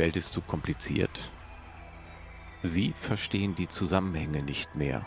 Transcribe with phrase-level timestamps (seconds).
[0.00, 1.30] Welt ist zu kompliziert.
[2.62, 5.06] Sie verstehen die Zusammenhänge nicht mehr.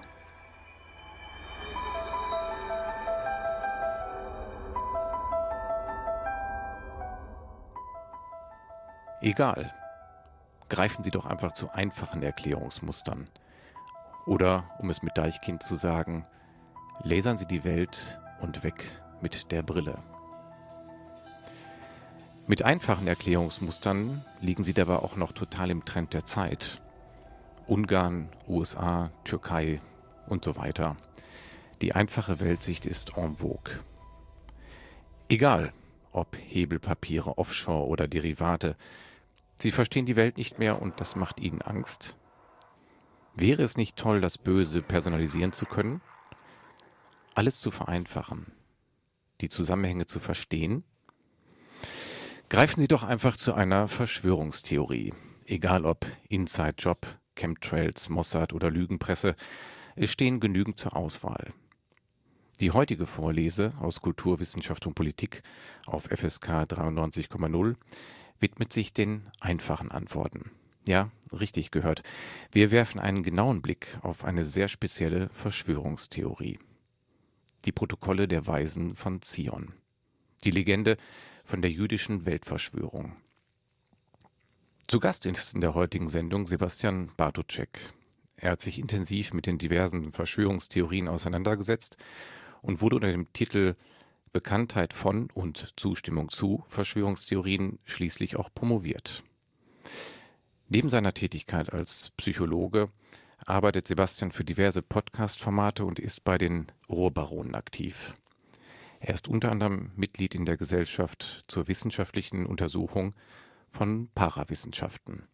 [9.19, 9.73] Egal.
[10.69, 13.27] Greifen Sie doch einfach zu einfachen Erklärungsmustern.
[14.27, 16.27] Oder, um es mit Deichkind zu sagen,
[17.01, 20.03] lasern Sie die Welt und weg mit der Brille.
[22.45, 26.81] Mit einfachen Erklärungsmustern liegen sie dabei auch noch total im Trend der Zeit.
[27.67, 29.79] Ungarn, USA, Türkei
[30.27, 30.97] und so weiter.
[31.81, 33.79] Die einfache Weltsicht ist en vogue.
[35.29, 35.71] Egal,
[36.11, 38.75] ob Hebelpapiere, Offshore oder Derivate,
[39.57, 42.17] sie verstehen die Welt nicht mehr und das macht ihnen Angst.
[43.35, 46.01] Wäre es nicht toll, das Böse personalisieren zu können?
[47.35, 48.51] Alles zu vereinfachen,
[49.39, 50.83] die Zusammenhänge zu verstehen?
[52.53, 55.11] Greifen Sie doch einfach zu einer Verschwörungstheorie.
[55.47, 59.35] Egal ob Inside Job, Chemtrails, Mossad oder Lügenpresse,
[59.95, 61.51] es stehen genügend zur Auswahl.
[62.59, 65.41] Die heutige Vorlese aus Kulturwissenschaft und Politik
[65.87, 67.73] auf FSK 93,0
[68.39, 70.51] widmet sich den einfachen Antworten.
[70.87, 72.03] Ja, richtig gehört.
[72.51, 76.59] Wir werfen einen genauen Blick auf eine sehr spezielle Verschwörungstheorie.
[77.65, 79.73] Die Protokolle der Weisen von Zion.
[80.43, 80.97] Die Legende
[81.43, 83.15] von der jüdischen Weltverschwörung.
[84.87, 87.93] Zu Gast ist in der heutigen Sendung Sebastian Bartoczek.
[88.35, 91.97] Er hat sich intensiv mit den diversen Verschwörungstheorien auseinandergesetzt
[92.61, 93.75] und wurde unter dem Titel
[94.33, 99.23] Bekanntheit von und Zustimmung zu Verschwörungstheorien schließlich auch promoviert.
[100.69, 102.89] Neben seiner Tätigkeit als Psychologe
[103.45, 108.15] arbeitet Sebastian für diverse Podcast-Formate und ist bei den Rohrbaronen aktiv.
[109.05, 113.15] Er ist unter anderem Mitglied in der Gesellschaft zur wissenschaftlichen Untersuchung
[113.69, 115.27] von Parawissenschaften.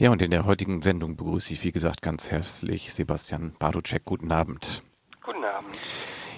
[0.00, 4.04] Ja, und in der heutigen Sendung begrüße ich, wie gesagt, ganz herzlich Sebastian Barducek.
[4.04, 4.84] Guten Abend.
[5.24, 5.76] Guten Abend.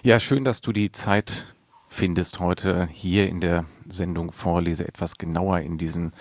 [0.02, 1.54] Ja, schön, dass du die Zeit
[1.86, 6.14] findest, heute hier in der Sendung Vorlese etwas genauer in diesen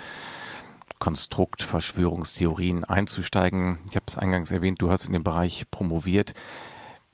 [1.00, 3.80] Konstrukt Verschwörungstheorien einzusteigen.
[3.88, 6.34] Ich habe es eingangs erwähnt, du hast in dem Bereich promoviert.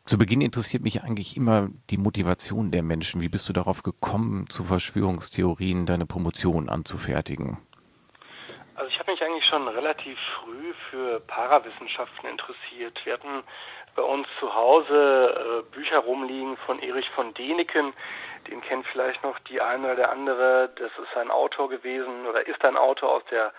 [0.05, 3.21] Zu Beginn interessiert mich eigentlich immer die Motivation der Menschen.
[3.21, 7.59] Wie bist du darauf gekommen, zu Verschwörungstheorien deine Promotion anzufertigen?
[8.75, 12.99] Also ich habe mich eigentlich schon relativ früh für Parawissenschaften interessiert.
[13.05, 13.43] Wir hatten
[13.95, 17.93] bei uns zu Hause äh, Bücher rumliegen von Erich von Däniken.
[18.49, 20.69] Den kennt vielleicht noch die eine oder der andere.
[20.75, 23.53] Das ist ein Autor gewesen oder ist ein Autor aus der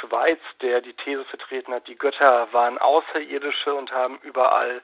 [0.00, 4.82] Schweiz, der die These vertreten hat, die Götter waren Außerirdische und haben überall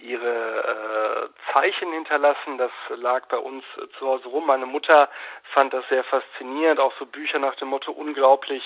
[0.00, 2.58] ihre äh, Zeichen hinterlassen.
[2.58, 4.46] Das lag bei uns äh, zu Hause rum.
[4.46, 5.08] Meine Mutter
[5.50, 8.62] fand das sehr faszinierend, auch so Bücher nach dem Motto unglaublich,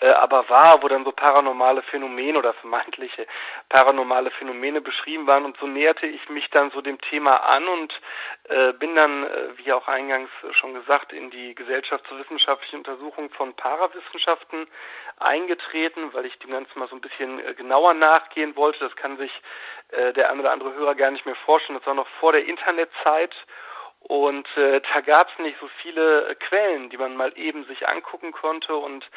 [0.00, 3.26] äh, aber wahr, wo dann so paranormale Phänomene oder vermeintliche
[3.68, 5.44] paranormale Phänomene beschrieben waren.
[5.44, 8.00] Und so näherte ich mich dann so dem Thema an und
[8.44, 13.30] äh, bin dann, äh, wie auch eingangs schon gesagt, in die Gesellschaft zur wissenschaftlichen Untersuchung
[13.30, 14.66] von Parawissenschaften
[15.18, 18.80] eingetreten, weil ich dem Ganzen mal so ein bisschen äh, genauer nachgehen wollte.
[18.80, 19.32] Das kann sich
[19.90, 21.78] äh, der ein oder andere Hörer gar nicht mehr vorstellen.
[21.78, 23.34] Das war noch vor der Internetzeit
[24.08, 27.86] und äh, da gab es nicht so viele äh, Quellen, die man mal eben sich
[27.86, 28.74] angucken konnte.
[28.74, 29.08] Und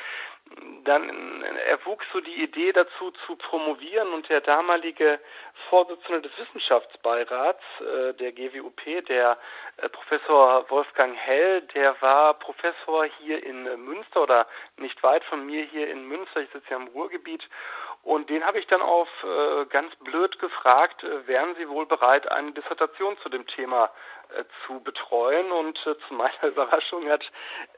[0.83, 4.11] dann erwuchs so die Idee dazu zu promovieren.
[4.11, 5.21] Und der damalige
[5.69, 9.37] Vorsitzende des Wissenschaftsbeirats äh, der GWUP, der
[9.77, 14.45] äh, Professor Wolfgang Hell, der war Professor hier in äh, Münster oder
[14.75, 17.47] nicht weit von mir hier in Münster, ich sitze ja im Ruhrgebiet.
[18.03, 22.29] Und den habe ich dann auf äh, ganz blöd gefragt, äh, wären Sie wohl bereit,
[22.31, 24.20] eine Dissertation zu dem Thema äh,
[24.65, 25.51] zu betreuen?
[25.51, 27.29] Und äh, zu meiner Überraschung hat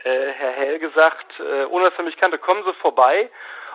[0.03, 3.29] äh, Herr Hell gesagt, äh, ohne dass er mich kannte, kommen Sie vorbei.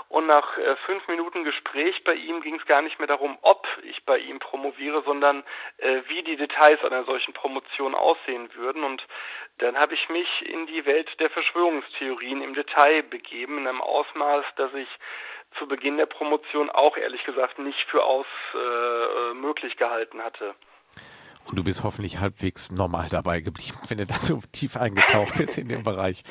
[0.09, 3.67] Und nach äh, fünf Minuten Gespräch bei ihm ging es gar nicht mehr darum, ob
[3.83, 5.45] ich bei ihm promoviere, sondern
[5.77, 8.85] äh, wie die Details einer solchen Promotion aussehen würden.
[8.85, 9.07] Und
[9.59, 14.47] dann habe ich mich in die Welt der Verschwörungstheorien im Detail begeben, in einem Ausmaß,
[14.57, 14.89] dass ich
[15.59, 20.55] zu Beginn der Promotion auch ehrlich gesagt nicht für aus äh, möglich gehalten hatte.
[21.49, 25.59] Und du bist hoffentlich halbwegs normal dabei geblieben, wenn du da so tief eingetaucht bist
[25.59, 26.23] in den Bereich.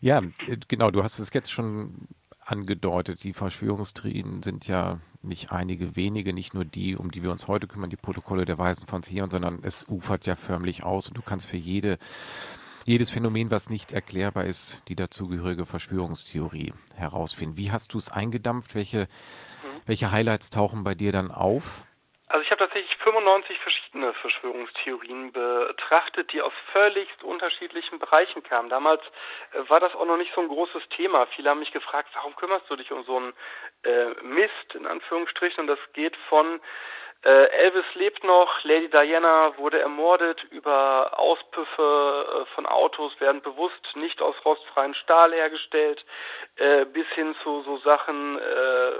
[0.00, 2.08] Ja, äh, genau, du hast es jetzt schon
[2.44, 3.24] angedeutet.
[3.24, 7.66] Die Verschwörungstheorien sind ja nicht einige wenige, nicht nur die, um die wir uns heute
[7.66, 11.22] kümmern, die Protokolle der Weisen von Zion, sondern es ufert ja förmlich aus und du
[11.22, 11.98] kannst für jede
[12.84, 17.56] jedes Phänomen, was nicht erklärbar ist, die dazugehörige Verschwörungstheorie herausfinden.
[17.56, 18.74] Wie hast du es eingedampft?
[18.74, 19.06] Welche,
[19.86, 21.84] welche Highlights tauchen bei dir dann auf?
[22.32, 28.70] Also ich habe tatsächlich 95 verschiedene Verschwörungstheorien betrachtet, die aus völligst unterschiedlichen Bereichen kamen.
[28.70, 29.02] Damals
[29.52, 31.26] äh, war das auch noch nicht so ein großes Thema.
[31.26, 33.34] Viele haben mich gefragt, warum kümmerst du dich um so einen
[33.82, 35.60] äh, Mist, in Anführungsstrichen?
[35.60, 36.62] Und das geht von
[37.22, 43.94] äh, Elvis lebt noch, Lady Diana wurde ermordet, über Auspüffe äh, von Autos werden bewusst
[43.94, 46.02] nicht aus rostfreiem Stahl hergestellt,
[46.56, 48.92] äh, bis hin zu so Sachen, äh,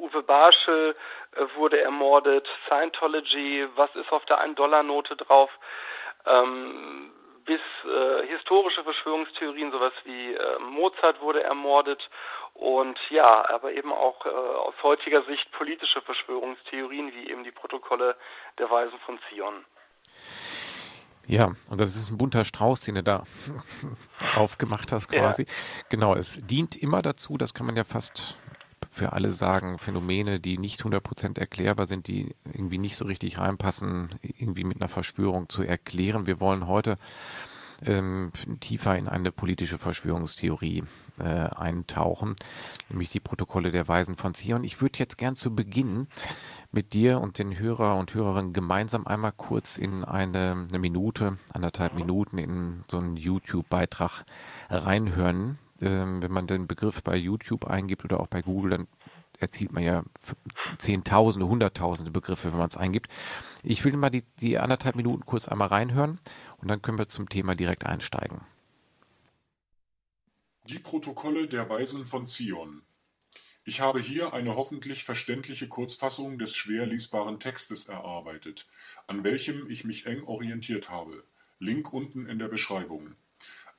[0.00, 0.96] Uwe Barschel
[1.56, 5.50] wurde ermordet, Scientology, was ist auf der 1-Dollar-Note drauf,
[6.26, 7.12] ähm,
[7.44, 12.08] bis äh, historische Verschwörungstheorien, sowas wie Mozart wurde ermordet
[12.54, 18.16] und ja, aber eben auch äh, aus heutiger Sicht politische Verschwörungstheorien, wie eben die Protokolle
[18.58, 19.64] der Weisen von Zion.
[21.26, 23.24] Ja, und das ist ein bunter Strauß, den du da
[24.36, 25.44] aufgemacht hast quasi.
[25.44, 25.52] Ja.
[25.88, 28.36] Genau, es dient immer dazu, das kann man ja fast
[28.90, 34.10] für alle sagen, Phänomene, die nicht 100% erklärbar sind, die irgendwie nicht so richtig reinpassen,
[34.22, 36.26] irgendwie mit einer Verschwörung zu erklären.
[36.26, 36.98] Wir wollen heute
[37.86, 40.82] ähm, tiefer in eine politische Verschwörungstheorie
[41.18, 42.36] äh, eintauchen,
[42.88, 44.64] nämlich die Protokolle der Weisen von Zion.
[44.64, 46.08] Ich würde jetzt gern zu Beginn
[46.72, 51.94] mit dir und den Hörer und Hörerinnen gemeinsam einmal kurz in eine, eine Minute, anderthalb
[51.94, 54.24] Minuten in so einen YouTube-Beitrag
[54.68, 55.58] reinhören.
[55.80, 58.88] Ähm, wenn man den Begriff bei YouTube eingibt oder auch bei Google, dann
[59.38, 60.04] erzielt man ja
[60.78, 63.08] Zehntausende, Hunderttausende Begriffe, wenn man es eingibt.
[63.62, 66.18] Ich will mal die, die anderthalb Minuten kurz einmal reinhören
[66.58, 68.40] und dann können wir zum Thema direkt einsteigen.
[70.64, 72.82] Die Protokolle der Weisen von Zion.
[73.64, 78.66] Ich habe hier eine hoffentlich verständliche Kurzfassung des schwer lesbaren Textes erarbeitet,
[79.06, 81.24] an welchem ich mich eng orientiert habe.
[81.58, 83.14] Link unten in der Beschreibung.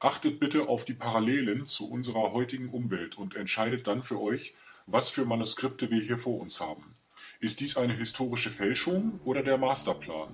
[0.03, 4.56] Achtet bitte auf die Parallelen zu unserer heutigen Umwelt und entscheidet dann für euch,
[4.88, 6.95] was für Manuskripte wir hier vor uns haben.
[7.39, 10.33] Ist dies eine historische Fälschung oder der Masterplan?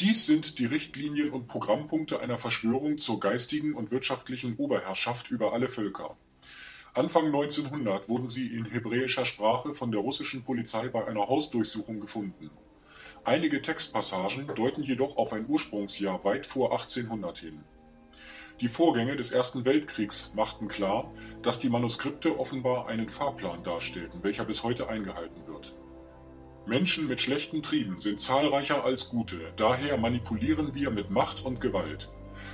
[0.00, 5.68] Dies sind die Richtlinien und Programmpunkte einer Verschwörung zur geistigen und wirtschaftlichen Oberherrschaft über alle
[5.68, 6.16] Völker.
[6.94, 12.50] Anfang 1900 wurden sie in hebräischer Sprache von der russischen Polizei bei einer Hausdurchsuchung gefunden.
[13.24, 17.64] Einige Textpassagen deuten jedoch auf ein Ursprungsjahr weit vor 1800 hin.
[18.60, 24.44] Die Vorgänge des Ersten Weltkriegs machten klar, dass die Manuskripte offenbar einen Fahrplan darstellten, welcher
[24.44, 25.74] bis heute eingehalten wird
[26.68, 32.10] Menschen mit schlechten Trieben sind zahlreicher als gute, daher manipulieren wir mit Macht und Gewalt.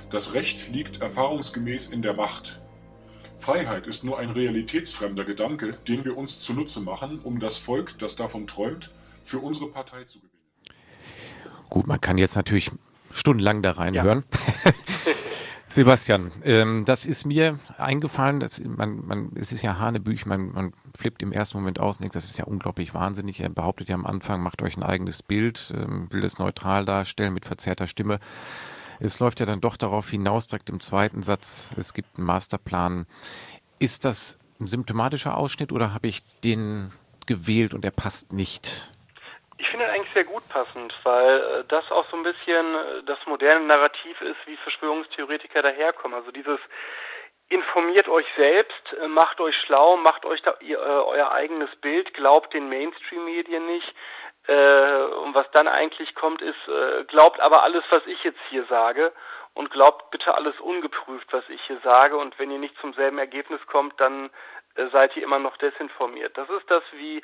[0.09, 2.61] Das Recht liegt erfahrungsgemäß in der Macht.
[3.37, 8.15] Freiheit ist nur ein realitätsfremder Gedanke, den wir uns zunutze machen, um das Volk, das
[8.15, 10.34] davon träumt, für unsere Partei zu gewinnen.
[11.69, 12.71] Gut, man kann jetzt natürlich
[13.11, 14.23] stundenlang da reinhören.
[14.31, 14.73] Ja.
[15.69, 20.73] Sebastian, ähm, das ist mir eingefallen, dass man, man, es ist ja Hanebüch, man, man
[20.95, 23.41] flippt im ersten Moment aus und denkt, das ist ja unglaublich wahnsinnig.
[23.41, 27.33] Er behauptet ja am Anfang, macht euch ein eigenes Bild, ähm, will es neutral darstellen
[27.33, 28.19] mit verzerrter Stimme.
[29.01, 33.05] Es läuft ja dann doch darauf hinaus, direkt im zweiten Satz, es gibt einen Masterplan.
[33.77, 36.91] Ist das ein symptomatischer Ausschnitt oder habe ich den
[37.25, 38.93] gewählt und er passt nicht?
[39.57, 43.17] Ich finde eigentlich sehr gut passend, weil äh, das auch so ein bisschen äh, das
[43.25, 46.17] moderne Narrativ ist, wie Verschwörungstheoretiker daherkommen.
[46.17, 46.59] Also dieses
[47.47, 52.53] informiert euch selbst, äh, macht euch schlau, macht euch da ihr, euer eigenes Bild, glaubt
[52.53, 53.93] den Mainstream-Medien nicht.
[54.47, 56.59] und was dann eigentlich kommt, ist,
[57.07, 59.11] glaubt aber alles, was ich jetzt hier sage
[59.55, 63.17] und glaubt bitte alles ungeprüft, was ich hier sage und wenn ihr nicht zum selben
[63.17, 64.29] Ergebnis kommt, dann
[64.75, 66.37] äh, seid ihr immer noch desinformiert.
[66.37, 67.23] Das ist das, wie äh,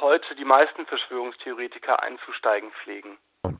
[0.00, 3.18] heute die meisten Verschwörungstheoretiker einzusteigen pflegen.
[3.42, 3.58] Und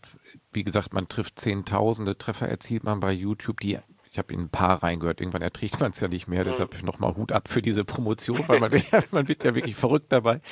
[0.52, 3.78] wie gesagt, man trifft Zehntausende Treffer, erzielt man bei YouTube, die
[4.12, 5.22] ich habe in ein paar reingehört.
[5.22, 6.40] Irgendwann erträgt man es ja nicht mehr.
[6.40, 6.50] Mhm.
[6.50, 9.74] Deshalb nochmal Hut ab für diese Promotion, weil man wird, ja, man wird ja wirklich
[9.74, 10.42] verrückt dabei.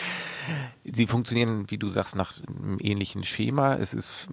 [0.83, 3.75] Sie funktionieren, wie du sagst, nach einem ähnlichen Schema.
[3.75, 4.28] Es ist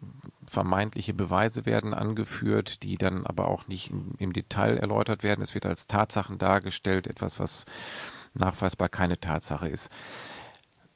[0.47, 5.41] vermeintliche Beweise werden angeführt, die dann aber auch nicht im, im Detail erläutert werden.
[5.41, 7.65] Es wird als Tatsachen dargestellt, etwas, was
[8.33, 9.91] nachweisbar keine Tatsache ist.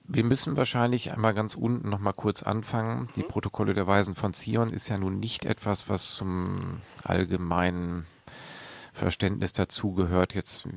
[0.03, 3.07] Wir müssen wahrscheinlich einmal ganz unten noch mal kurz anfangen.
[3.15, 3.27] Die mhm.
[3.27, 8.05] Protokolle der Weisen von Zion ist ja nun nicht etwas, was zum allgemeinen
[8.93, 10.33] Verständnis dazugehört.
[10.33, 10.67] Jetzt,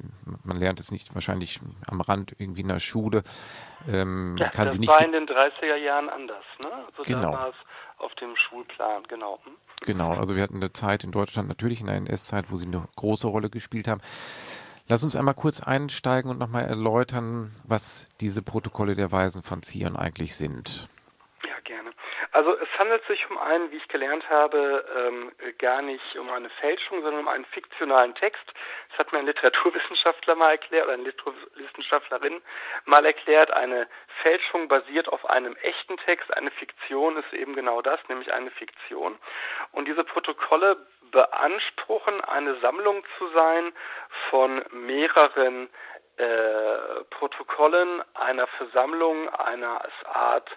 [0.44, 3.22] man lernt es nicht wahrscheinlich am Rand irgendwie in der Schule.
[3.88, 6.70] Ähm, ja, kann das sie nicht war in den 30er Jahren anders, ne?
[6.86, 7.32] Also genau.
[7.32, 7.56] damals
[7.98, 9.40] auf dem Schulplan, genau.
[9.82, 12.86] Genau, also wir hatten eine Zeit in Deutschland, natürlich in der NS-Zeit, wo sie eine
[12.96, 14.00] große Rolle gespielt haben.
[14.86, 19.96] Lass uns einmal kurz einsteigen und nochmal erläutern, was diese Protokolle der Weisen von Zion
[19.96, 20.88] eigentlich sind.
[21.42, 21.90] Ja, gerne.
[22.32, 26.50] Also es handelt sich um einen, wie ich gelernt habe, ähm, gar nicht um eine
[26.50, 28.44] Fälschung, sondern um einen fiktionalen Text.
[28.90, 32.42] Das hat mir ein Literaturwissenschaftler mal erklärt, oder eine Literaturwissenschaftlerin
[32.84, 33.52] mal erklärt.
[33.52, 33.88] Eine
[34.20, 39.16] Fälschung basiert auf einem echten Text, eine Fiktion ist eben genau das, nämlich eine Fiktion.
[39.72, 40.76] Und diese Protokolle
[41.14, 43.72] beanspruchen, eine Sammlung zu sein
[44.30, 45.70] von mehreren
[46.16, 49.80] äh, Protokollen einer Versammlung, einer
[50.12, 50.50] Art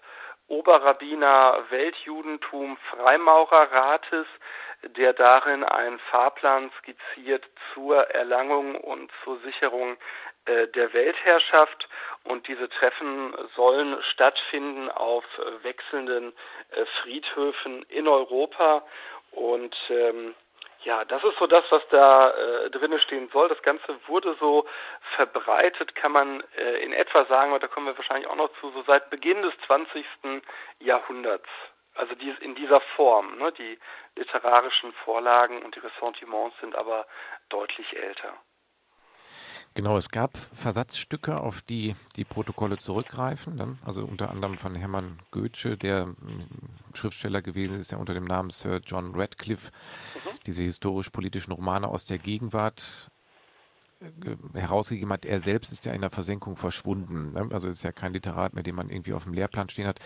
[0.47, 4.25] Oberrabbiner Weltjudentum Freimaurerrates,
[4.97, 9.97] der darin einen Fahrplan skizziert zur Erlangung und zur Sicherung
[10.45, 11.87] äh, der Weltherrschaft.
[12.23, 15.25] Und diese Treffen sollen stattfinden auf
[15.61, 16.33] wechselnden
[16.71, 18.83] äh, Friedhöfen in Europa.
[19.31, 20.33] Und ähm,
[20.88, 23.50] ja, das ist so das, was da äh, drinne stehen soll.
[23.50, 24.65] Das Ganze wurde so
[25.17, 28.72] verbreitet, kann man äh, in etwa sagen, und da kommen wir wahrscheinlich auch noch zu,
[28.72, 30.06] so seit Beginn des 20.
[30.79, 31.50] Jahrhunderts.
[31.96, 33.38] Also die, in dieser Form.
[33.38, 33.51] Ne?
[33.51, 33.77] Die
[34.15, 37.06] literarischen Vorlagen und die Ressentiments sind aber
[37.50, 38.34] deutlich älter.
[39.77, 43.53] Genau, es gab Versatzstücke, auf die die Protokolle zurückgreifen.
[43.53, 43.77] Ne?
[43.86, 46.15] Also unter anderem von Hermann Goethe, der
[46.96, 49.69] Schriftsteller gewesen ist, der unter dem Namen Sir John Radcliffe
[50.15, 50.39] mhm.
[50.48, 53.12] diese historisch-politischen Romane aus der Gegenwart
[54.00, 55.25] äh, herausgegeben hat.
[55.25, 57.34] Er selbst ist ja in der Versenkung verschwunden.
[57.34, 57.48] Ne?
[57.51, 60.00] Also ist ja kein Literat mehr, den man irgendwie auf dem Lehrplan stehen hat.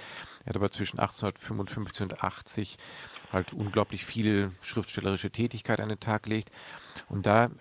[0.43, 2.77] Er hat aber zwischen 1855 und 80
[3.31, 6.51] halt unglaublich viel schriftstellerische Tätigkeit an den Tag gelegt.
[7.07, 7.51] Und da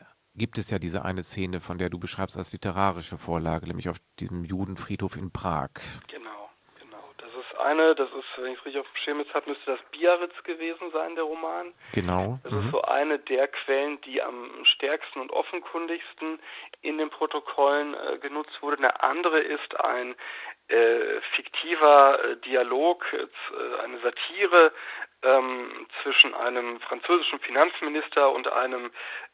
[0.40, 3.99] gibt es ja diese eine Szene, von der du beschreibst als literarische Vorlage, nämlich auf
[4.18, 5.68] diesem Judenfriedhof in Prag.
[6.09, 6.49] Genau,
[6.80, 7.04] genau.
[7.18, 9.80] Das ist eine, das ist, wenn ich es richtig auf dem Schirm habe, müsste das
[9.90, 11.75] Biarritz gewesen sein, der Roman.
[11.92, 12.38] Genau.
[12.42, 12.64] Das mhm.
[12.64, 16.40] ist so eine der Quellen, die am stärksten und offenkundigsten
[16.80, 18.78] in den Protokollen äh, genutzt wurde.
[18.78, 20.14] Eine andere ist ein
[20.68, 24.73] äh, fiktiver äh, Dialog, äh, eine Satire
[25.23, 28.90] ähm, zwischen einem französischen Finanzminister und einem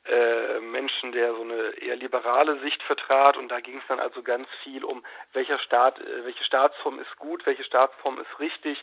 [0.08, 3.36] äh, Menschen, der so eine eher liberale Sicht vertrat.
[3.36, 7.16] Und da ging es dann also ganz viel um, welcher Staat, äh, welche Staatsform ist
[7.16, 8.82] gut, welche Staatsform ist richtig.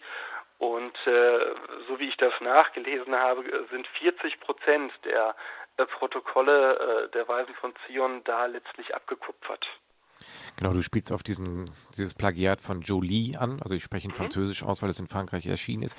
[0.57, 1.55] Und äh,
[1.87, 5.35] so wie ich das nachgelesen habe, sind 40 Prozent der
[5.77, 9.67] äh, Protokolle äh, der Weisen von Zion da letztlich abgekupfert.
[10.55, 13.59] Genau, du spielst auf diesen, dieses Plagiat von Jolie an.
[13.61, 14.17] Also ich spreche ihn mhm.
[14.17, 15.97] französisch aus, weil es in Frankreich erschienen ist.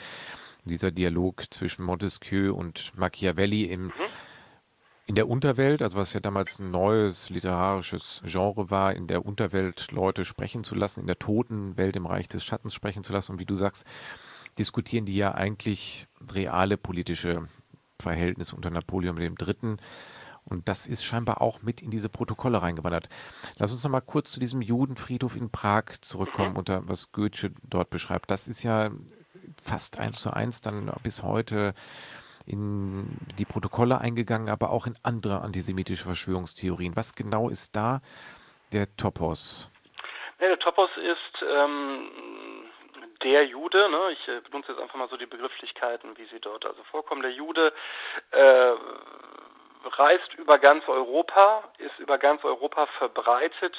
[0.65, 3.93] Dieser Dialog zwischen Montesquieu und Machiavelli im, mhm.
[5.07, 9.93] In der Unterwelt, also was ja damals ein neues literarisches Genre war, in der Unterwelt
[9.93, 13.33] Leute sprechen zu lassen, in der toten Welt im Reich des Schattens sprechen zu lassen.
[13.33, 13.85] Und wie du sagst,
[14.59, 17.49] diskutieren die ja eigentlich reale politische
[18.01, 19.77] Verhältnisse unter Napoleon III.
[20.47, 23.09] Und das ist scheinbar auch mit in diese Protokolle reingewandert.
[23.57, 26.59] Lass uns noch mal kurz zu diesem Judenfriedhof in Prag zurückkommen, mhm.
[26.59, 28.31] unter was Goethe dort beschreibt.
[28.31, 28.91] Das ist ja
[29.63, 31.75] fast eins zu eins dann bis heute
[32.47, 36.97] in die Protokolle eingegangen, aber auch in andere antisemitische Verschwörungstheorien.
[36.97, 38.01] Was genau ist da
[38.73, 39.71] der Topos?
[40.41, 42.09] Ja, der Topos ist ähm,
[43.23, 44.13] der Jude, ne?
[44.13, 47.23] ich äh, benutze jetzt einfach mal so die Begrifflichkeiten, wie sie dort also vorkommen.
[47.23, 47.73] Der Jude
[48.31, 48.73] äh,
[49.85, 53.77] reist über ganz Europa, ist über ganz Europa verbreitet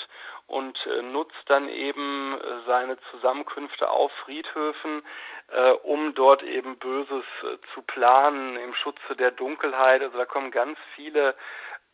[0.47, 5.03] und äh, nutzt dann eben äh, seine Zusammenkünfte auf Friedhöfen,
[5.51, 10.01] äh, um dort eben Böses äh, zu planen im Schutze der Dunkelheit.
[10.01, 11.35] Also da kommen ganz viele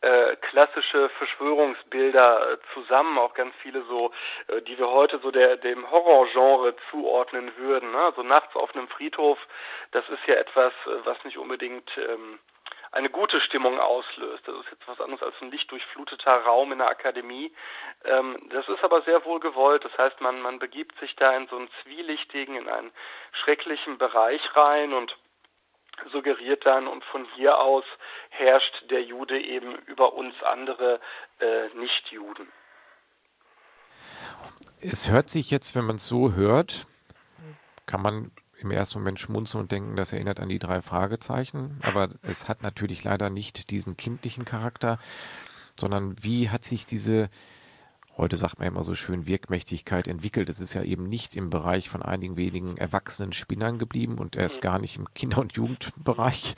[0.02, 4.10] äh, klassische Verschwörungsbilder äh, zusammen, auch ganz viele so,
[4.48, 7.92] äh, die wir heute so der, dem Horrorgenre zuordnen würden.
[7.92, 7.98] Ne?
[7.98, 9.38] Also nachts auf einem Friedhof,
[9.92, 12.40] das ist ja etwas, äh, was nicht unbedingt ähm,
[12.92, 14.46] eine gute Stimmung auslöst.
[14.46, 17.52] Das ist jetzt was anderes als ein lichtdurchfluteter Raum in der Akademie.
[18.04, 19.84] Ähm, das ist aber sehr wohl gewollt.
[19.84, 22.92] Das heißt, man, man begibt sich da in so einen zwielichtigen, in einen
[23.32, 25.16] schrecklichen Bereich rein und
[26.10, 27.84] suggeriert dann und von hier aus
[28.30, 31.00] herrscht der Jude eben über uns andere
[31.40, 32.50] äh, Nichtjuden.
[34.80, 36.86] Es hört sich jetzt, wenn man es so hört,
[37.86, 38.32] kann man
[38.62, 41.78] im ersten Moment schmunzeln und denken, das erinnert an die drei Fragezeichen.
[41.82, 44.98] Aber es hat natürlich leider nicht diesen kindlichen Charakter,
[45.78, 47.30] sondern wie hat sich diese,
[48.16, 50.48] heute sagt man immer so schön, Wirkmächtigkeit entwickelt.
[50.48, 54.58] Es ist ja eben nicht im Bereich von einigen wenigen erwachsenen Spinnern geblieben und erst
[54.58, 54.62] mhm.
[54.62, 56.54] gar nicht im Kinder- und Jugendbereich.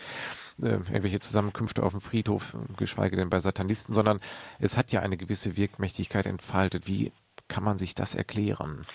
[0.63, 4.21] Äh, irgendwelche Zusammenkünfte auf dem Friedhof, geschweige denn bei Satanisten, sondern
[4.61, 6.87] es hat ja eine gewisse Wirkmächtigkeit entfaltet.
[6.87, 7.13] Wie
[7.49, 8.87] kann man sich das erklären?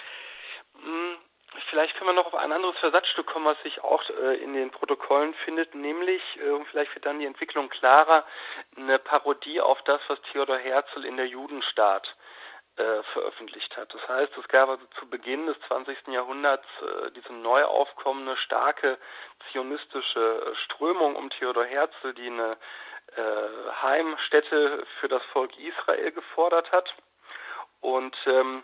[1.69, 4.71] Vielleicht können wir noch auf ein anderes Versatzstück kommen, was sich auch äh, in den
[4.71, 8.25] Protokollen findet, nämlich, äh, und vielleicht wird dann die Entwicklung klarer,
[8.75, 12.15] eine Parodie auf das, was Theodor Herzl in der Judenstaat
[12.77, 13.93] äh, veröffentlicht hat.
[13.93, 16.07] Das heißt, es gab also zu Beginn des 20.
[16.07, 18.97] Jahrhunderts äh, diese neu aufkommende starke
[19.51, 22.57] zionistische äh, Strömung um Theodor Herzl, die eine
[23.15, 26.93] äh, Heimstätte für das Volk Israel gefordert hat.
[27.81, 28.63] Und ähm,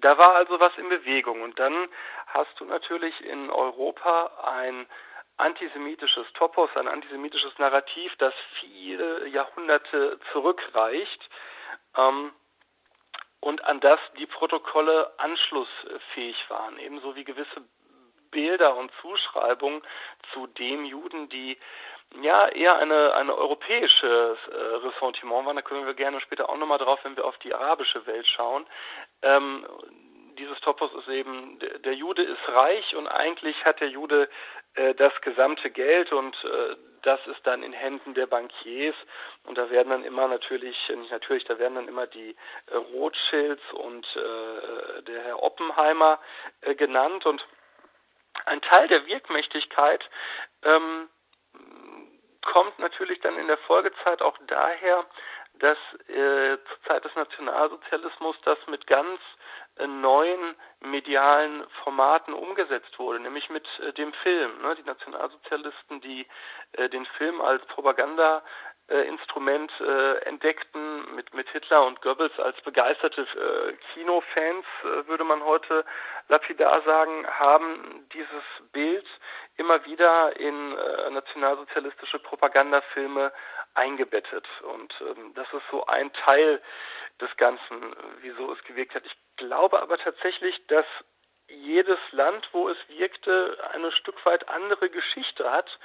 [0.00, 1.42] da war also was in Bewegung.
[1.42, 1.88] Und dann
[2.26, 4.86] hast du natürlich in Europa ein
[5.36, 11.28] antisemitisches Topos, ein antisemitisches Narrativ, das viele Jahrhunderte zurückreicht
[11.96, 12.32] ähm,
[13.40, 17.62] und an das die Protokolle anschlussfähig waren, ebenso wie gewisse
[18.30, 19.82] Bilder und Zuschreibungen
[20.32, 21.58] zu dem Juden, die
[22.20, 25.56] ja eher eine, eine europäische äh, Ressentiment waren.
[25.56, 28.66] Da können wir gerne später auch nochmal drauf, wenn wir auf die arabische Welt schauen.
[29.22, 29.66] Ähm,
[30.38, 34.28] dieses Topos ist eben, der, Jude ist reich und eigentlich hat der Jude
[34.74, 38.94] äh, das gesamte Geld und äh, das ist dann in Händen der Bankiers.
[39.44, 42.36] Und da werden dann immer natürlich, nicht natürlich, da werden dann immer die
[42.66, 46.20] äh, Rothschilds und äh, der Herr Oppenheimer
[46.60, 47.26] äh, genannt.
[47.26, 47.44] Und
[48.46, 50.08] ein Teil der Wirkmächtigkeit
[50.62, 51.08] ähm,
[52.42, 55.04] kommt natürlich dann in der Folgezeit auch daher,
[55.62, 59.20] dass äh, zur Zeit des Nationalsozialismus das mit ganz
[59.76, 64.60] äh, neuen medialen Formaten umgesetzt wurde, nämlich mit äh, dem Film.
[64.60, 64.74] Ne?
[64.74, 66.26] Die Nationalsozialisten, die
[66.72, 68.42] äh, den Film als Propaganda
[68.88, 73.24] äh, äh, entdeckten, mit, mit Hitler und Goebbels als begeisterte
[73.94, 74.66] Kinofans,
[75.06, 75.84] würde man heute
[76.28, 79.06] lapidar sagen, haben dieses Bild
[79.56, 80.74] immer wieder in
[81.10, 83.32] nationalsozialistische Propagandafilme
[83.74, 84.46] eingebettet.
[84.62, 86.60] Und ähm, das ist so ein Teil
[87.20, 89.04] des Ganzen, wieso es gewirkt hat.
[89.06, 90.86] Ich glaube aber tatsächlich, dass
[91.48, 95.78] jedes Land, wo es wirkte, eine Stück weit andere Geschichte hat,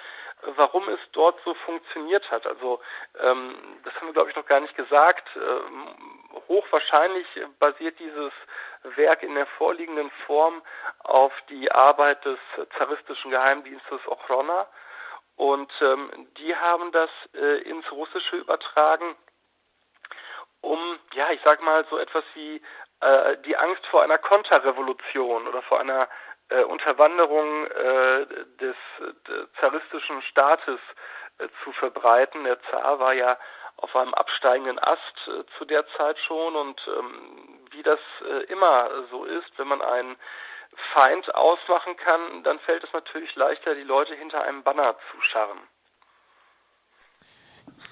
[0.56, 2.46] warum es dort so funktioniert hat.
[2.46, 2.80] Also
[3.20, 5.28] ähm, das haben wir, glaube ich, noch gar nicht gesagt.
[5.36, 5.96] Ähm,
[6.48, 7.28] hochwahrscheinlich
[7.60, 8.32] basiert dieses
[8.96, 10.62] Werk in der vorliegenden Form
[11.00, 12.40] auf die Arbeit des
[12.78, 14.68] zaristischen Geheimdienstes Ochrona.
[15.38, 19.16] Und ähm, die haben das äh, ins Russische übertragen,
[20.62, 22.62] um, ja, ich sag mal, so etwas wie
[23.02, 26.10] äh, die Angst vor einer Konterrevolution oder vor einer
[26.50, 28.26] äh, Unterwanderung äh,
[28.60, 28.76] des,
[29.28, 30.80] des, zaristischen Staates
[31.38, 32.44] äh, zu verbreiten.
[32.44, 33.38] Der Zar war ja
[33.78, 38.90] auf einem absteigenden Ast äh, zu der Zeit schon und ähm, wie das äh, immer
[39.12, 40.18] so ist, wenn man einen
[40.94, 45.60] Feind ausmachen kann, dann fällt es natürlich leichter, die Leute hinter einem Banner zu scharren.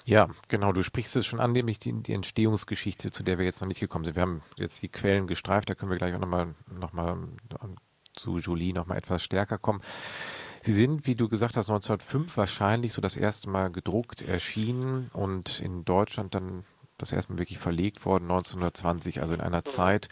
[0.03, 3.61] Ja, genau, du sprichst es schon an, nämlich die, die, Entstehungsgeschichte, zu der wir jetzt
[3.61, 4.15] noch nicht gekommen sind.
[4.15, 7.17] Wir haben jetzt die Quellen gestreift, da können wir gleich auch nochmal noch mal
[8.13, 9.81] zu Jolie nochmal etwas stärker kommen.
[10.61, 15.59] Sie sind, wie du gesagt hast, 1905 wahrscheinlich so das erste Mal gedruckt erschienen und
[15.59, 16.65] in Deutschland dann
[16.97, 20.07] das erste Mal wirklich verlegt worden, 1920, also in einer Zeit,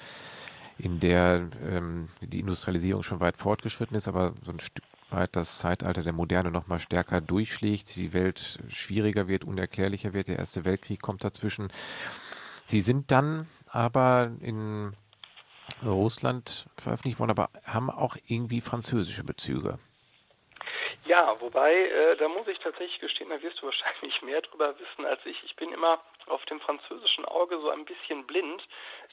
[0.78, 5.60] in der ähm, die Industrialisierung schon weit fortgeschritten ist, aber so ein Stück weit das
[5.60, 10.66] Zeitalter der Moderne noch mal stärker durchschlägt, die Welt schwieriger wird, unerklärlicher wird, der Erste
[10.66, 11.70] Weltkrieg kommt dazwischen.
[12.66, 14.94] Sie sind dann aber in
[15.84, 19.80] Russland veröffentlicht worden, aber haben auch irgendwie französische Bezüge.
[21.06, 25.06] Ja, wobei, äh, da muss ich tatsächlich gestehen, da wirst du wahrscheinlich mehr drüber wissen
[25.06, 25.44] als ich.
[25.44, 28.64] Ich bin immer auf dem französischen Auge so ein bisschen blind,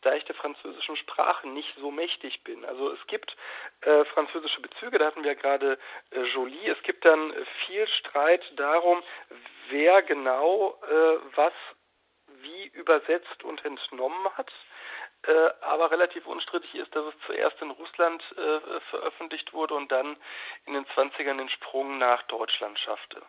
[0.02, 2.64] da ich der französischen Sprache nicht so mächtig bin.
[2.64, 3.36] Also es gibt
[3.82, 5.78] äh, französische Bezüge, da hatten wir gerade
[6.10, 6.68] äh, Jolie.
[6.68, 7.34] Es gibt dann
[7.66, 9.02] viel Streit darum,
[9.70, 11.52] wer genau äh, was
[12.42, 14.50] wie übersetzt und entnommen hat.
[15.22, 20.16] Äh, aber relativ unstrittig ist, dass es zuerst in Russland äh, veröffentlicht wurde und dann
[20.66, 23.22] in den 20ern den Sprung nach Deutschland schaffte.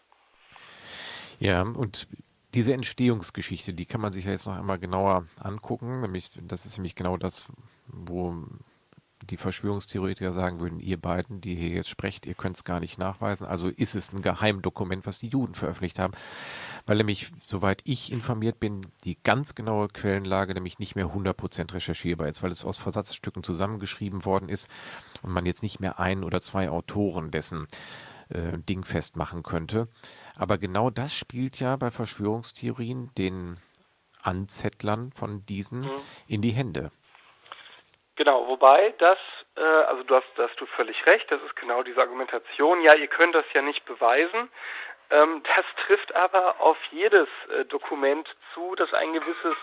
[1.40, 2.08] Ja, und
[2.54, 6.02] diese Entstehungsgeschichte, die kann man sich ja jetzt noch einmal genauer angucken.
[6.02, 7.46] Nämlich, das ist nämlich genau das,
[7.88, 8.36] wo
[9.32, 12.98] die Verschwörungstheoretiker sagen würden, ihr beiden, die hier jetzt sprecht, ihr könnt es gar nicht
[12.98, 13.48] nachweisen.
[13.48, 16.14] Also ist es ein Geheimdokument, was die Juden veröffentlicht haben.
[16.86, 22.28] Weil nämlich, soweit ich informiert bin, die ganz genaue Quellenlage nämlich nicht mehr 100% recherchierbar
[22.28, 24.68] ist, weil es aus Versatzstücken zusammengeschrieben worden ist
[25.22, 27.68] und man jetzt nicht mehr ein oder zwei Autoren dessen
[28.30, 29.88] äh, Ding festmachen könnte.
[30.36, 33.58] Aber genau das spielt ja bei Verschwörungstheorien den
[34.22, 35.92] Anzettlern von diesen mhm.
[36.28, 36.92] in die Hände.
[38.16, 39.18] Genau, wobei das,
[39.56, 43.08] äh, also du hast, hast du völlig recht, das ist genau diese Argumentation, ja, ihr
[43.08, 44.50] könnt das ja nicht beweisen.
[45.10, 49.56] Ähm, das trifft aber auf jedes äh, Dokument zu, das ein gewisses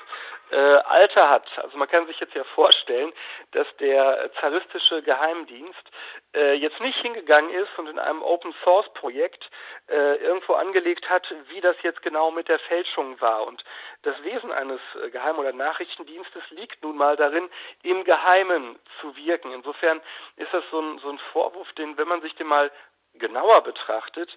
[0.51, 1.47] äh, Alter hat.
[1.59, 3.13] Also man kann sich jetzt ja vorstellen,
[3.53, 5.91] dass der zaristische Geheimdienst
[6.35, 9.51] äh, jetzt nicht hingegangen ist und in einem Open Source Projekt
[9.89, 13.47] äh, irgendwo angelegt hat, wie das jetzt genau mit der Fälschung war.
[13.47, 13.65] Und
[14.03, 17.49] das Wesen eines äh, Geheim- oder Nachrichtendienstes liegt nun mal darin,
[17.83, 19.53] im Geheimen zu wirken.
[19.53, 20.01] Insofern
[20.37, 22.71] ist das so ein, so ein Vorwurf, den, wenn man sich den mal
[23.15, 24.37] genauer betrachtet,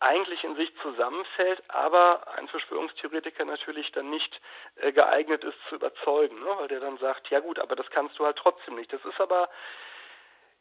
[0.00, 4.40] eigentlich in sich zusammenfällt, aber ein Verschwörungstheoretiker natürlich dann nicht
[4.76, 6.48] äh, geeignet ist zu überzeugen, ne?
[6.58, 8.92] weil der dann sagt, ja gut, aber das kannst du halt trotzdem nicht.
[8.92, 9.50] Das ist aber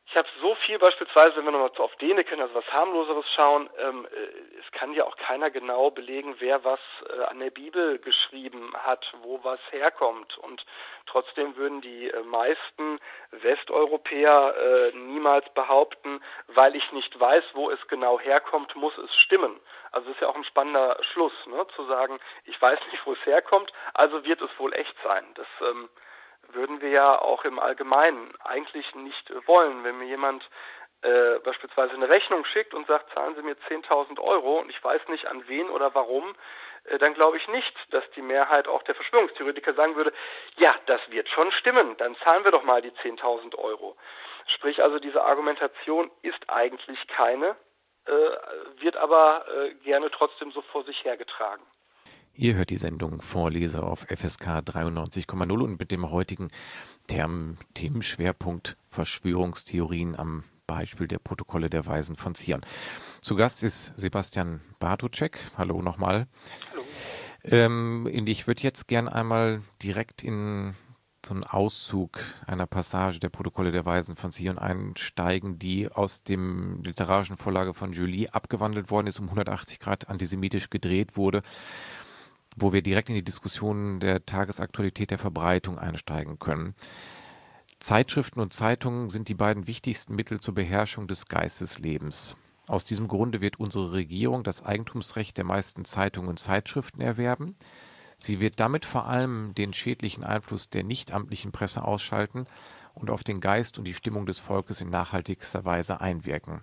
[0.10, 4.08] ich habe so viel beispielsweise, wenn wir nochmal auf Däniken, also was harmloseres schauen, ähm,
[4.12, 8.74] äh, es kann ja auch keiner genau belegen, wer was äh, an der Bibel geschrieben
[8.76, 10.36] hat, wo was herkommt.
[10.40, 10.66] Und
[11.06, 13.00] trotzdem würden die äh, meisten
[13.32, 19.60] Westeuropäer äh, niemals behaupten, weil ich nicht weiß, wo es genau herkommt, muss es stimmen.
[19.92, 21.68] Also das ist ja auch ein spannender Schluss, ne?
[21.76, 25.26] zu sagen, ich weiß nicht, wo es herkommt, also wird es wohl echt sein.
[25.36, 25.88] Das ähm,
[26.54, 29.84] würden wir ja auch im Allgemeinen eigentlich nicht wollen.
[29.84, 30.48] Wenn mir jemand
[31.02, 35.08] äh, beispielsweise eine Rechnung schickt und sagt, zahlen Sie mir 10.000 Euro und ich weiß
[35.08, 36.36] nicht an wen oder warum,
[36.86, 40.12] äh, dann glaube ich nicht, dass die Mehrheit auch der Verschwörungstheoretiker sagen würde,
[40.58, 43.96] ja, das wird schon stimmen, dann zahlen wir doch mal die 10.000 Euro.
[44.48, 47.56] Sprich also, diese Argumentation ist eigentlich keine,
[48.06, 48.12] äh,
[48.82, 51.64] wird aber äh, gerne trotzdem so vor sich hergetragen.
[52.40, 56.48] Ihr hört die Sendung Vorleser auf FSK 93,0 und mit dem heutigen
[57.08, 62.62] Term Themenschwerpunkt Verschwörungstheorien am Beispiel der Protokolle der Weisen von Zion.
[63.20, 65.38] Zu Gast ist Sebastian Bartuczek.
[65.58, 66.28] Hallo nochmal.
[66.72, 66.84] Hallo.
[67.44, 70.76] Ähm, ich würde jetzt gern einmal direkt in
[71.26, 76.82] so einen Auszug einer Passage der Protokolle der Weisen von Zion einsteigen, die aus dem
[76.84, 81.44] literarischen Vorlage von Julie abgewandelt worden ist, um 180 Grad antisemitisch gedreht wurde
[82.56, 86.76] wo wir direkt in die Diskussion der Tagesaktualität der Verbreitung einsteigen können.
[87.80, 92.36] Zeitschriften und Zeitungen sind die beiden wichtigsten Mittel zur Beherrschung des Geisteslebens.
[92.68, 97.56] Aus diesem Grunde wird unsere Regierung das Eigentumsrecht der meisten Zeitungen und Zeitschriften erwerben.
[98.20, 102.46] Sie wird damit vor allem den schädlichen Einfluss der nichtamtlichen Presse ausschalten
[102.94, 106.62] und auf den Geist und die Stimmung des Volkes in nachhaltigster Weise einwirken.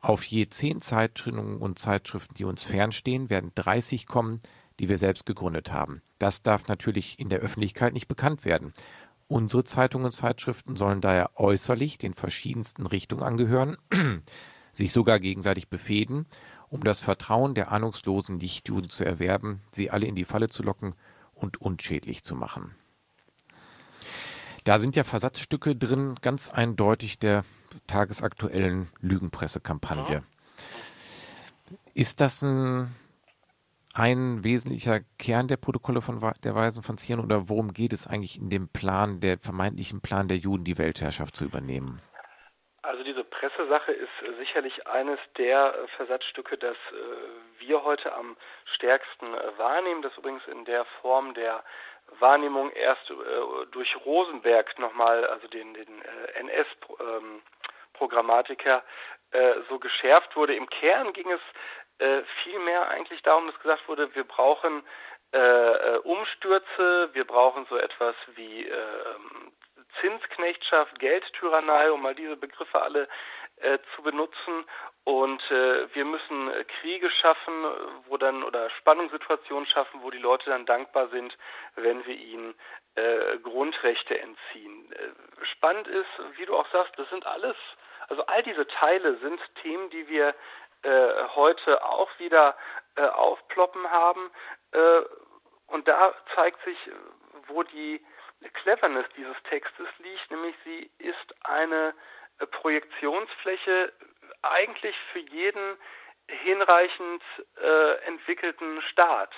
[0.00, 4.40] Auf je zehn Zeitschriften und Zeitschriften, die uns fernstehen, werden 30 kommen,
[4.78, 6.02] die wir selbst gegründet haben.
[6.18, 8.72] Das darf natürlich in der Öffentlichkeit nicht bekannt werden.
[9.26, 13.76] Unsere Zeitungen und Zeitschriften sollen daher äußerlich den verschiedensten Richtungen angehören,
[14.72, 16.26] sich sogar gegenseitig befehden,
[16.70, 20.94] um das Vertrauen der ahnungslosen Nichtjuden zu erwerben, sie alle in die Falle zu locken
[21.34, 22.74] und unschädlich zu machen.
[24.64, 27.44] Da sind ja Versatzstücke drin, ganz eindeutig der
[27.86, 30.22] tagesaktuellen Lügenpressekampagne.
[31.94, 32.94] Ist das ein
[33.98, 38.38] ein wesentlicher Kern der Protokolle von der Weisen von Zion oder worum geht es eigentlich
[38.38, 42.00] in dem Plan, der vermeintlichen Plan der Juden, die Weltherrschaft zu übernehmen?
[42.82, 48.36] Also diese Pressesache ist sicherlich eines der äh, Versatzstücke, das äh, wir heute am
[48.74, 51.64] stärksten äh, wahrnehmen, das übrigens in der Form der
[52.20, 53.12] Wahrnehmung erst
[53.70, 56.00] durch Rosenberg nochmal, also den, den
[56.36, 58.82] NS-Programmatiker, ähm,
[59.68, 60.54] so geschärft wurde.
[60.54, 61.40] Im Kern ging es
[61.98, 64.82] äh, vielmehr eigentlich darum, dass gesagt wurde, wir brauchen
[65.32, 69.14] äh, äh, Umstürze, wir brauchen so etwas wie äh,
[70.00, 73.08] Zinsknechtschaft, Geldtyrannei, um mal diese Begriffe alle
[73.56, 74.64] äh, zu benutzen.
[75.04, 77.52] Und äh, wir müssen äh, Kriege schaffen,
[78.06, 81.36] wo dann oder Spannungssituationen schaffen, wo die Leute dann dankbar sind,
[81.76, 82.54] wenn wir ihnen
[83.44, 84.92] Grundrechte entziehen.
[85.52, 87.54] Spannend ist, wie du auch sagst, das sind alles,
[88.08, 90.34] also all diese Teile sind Themen, die wir
[90.84, 92.56] heute auch wieder
[92.98, 94.30] äh, aufploppen haben.
[94.72, 95.00] Äh,
[95.68, 96.76] und da zeigt sich,
[97.46, 98.04] wo die
[98.54, 101.94] Cleverness dieses Textes liegt, nämlich sie ist eine
[102.38, 103.92] äh, Projektionsfläche
[104.42, 105.76] eigentlich für jeden
[106.28, 107.22] hinreichend
[107.60, 109.32] äh, entwickelten Staat.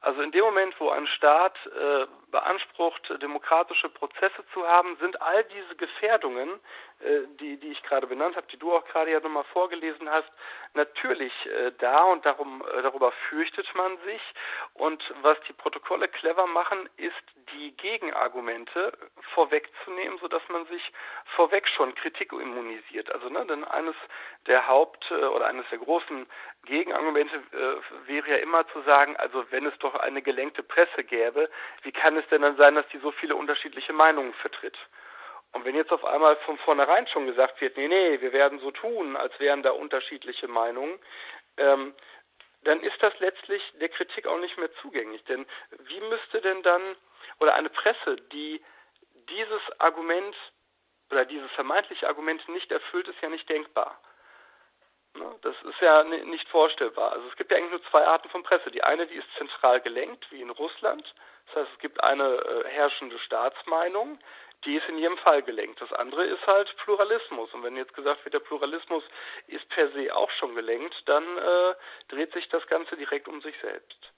[0.00, 5.44] Also in dem Moment, wo ein Staat äh, beansprucht, demokratische Prozesse zu haben, sind all
[5.44, 6.58] diese Gefährdungen, äh,
[7.38, 10.28] die, die ich gerade benannt habe, die du auch gerade ja nochmal vorgelesen hast,
[10.74, 14.20] natürlich äh, da und darum, äh, darüber fürchtet man sich.
[14.74, 17.14] Und was die Protokolle clever machen, ist
[17.54, 18.92] die Gegenargumente
[19.34, 20.92] vorwegzunehmen, sodass man sich
[21.36, 23.10] vorweg schon Kritik immunisiert.
[23.12, 23.94] Also ne, denn eines
[24.46, 26.26] der Haupt- äh, oder eines der großen
[26.64, 31.48] Gegenargumente äh, wäre ja immer zu sagen, also wenn es doch eine gelenkte Presse gäbe,
[31.82, 34.76] wie kann es denn dann sein, dass die so viele unterschiedliche Meinungen vertritt?
[35.52, 38.70] Und wenn jetzt auf einmal von vornherein schon gesagt wird, nee, nee, wir werden so
[38.70, 40.98] tun, als wären da unterschiedliche Meinungen,
[41.56, 41.94] ähm,
[42.62, 45.24] dann ist das letztlich der Kritik auch nicht mehr zugänglich.
[45.24, 45.46] Denn
[45.84, 46.82] wie müsste denn dann,
[47.40, 48.62] oder eine Presse, die
[49.30, 50.36] dieses Argument
[51.10, 53.98] oder dieses vermeintliche Argument nicht erfüllt, ist ja nicht denkbar.
[55.14, 55.34] Ne?
[55.42, 57.12] Das ist ja nicht vorstellbar.
[57.12, 58.70] Also es gibt ja eigentlich nur zwei Arten von Presse.
[58.70, 61.14] Die eine, die ist zentral gelenkt, wie in Russland.
[61.46, 64.18] Das heißt, es gibt eine äh, herrschende Staatsmeinung,
[64.64, 65.80] die ist in jedem Fall gelenkt.
[65.80, 67.52] Das andere ist halt Pluralismus.
[67.54, 69.04] Und wenn jetzt gesagt wird, der Pluralismus
[69.46, 71.74] ist per se auch schon gelenkt, dann äh,
[72.08, 74.12] dreht sich das Ganze direkt um sich selbst.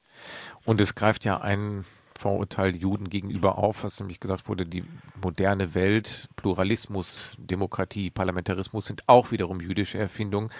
[0.64, 1.84] Und es greift ja ein
[2.18, 4.84] Vorurteil Juden gegenüber auf, was nämlich gesagt wurde, die
[5.22, 10.52] moderne Welt, Pluralismus, Demokratie, Parlamentarismus sind auch wiederum jüdische Erfindungen,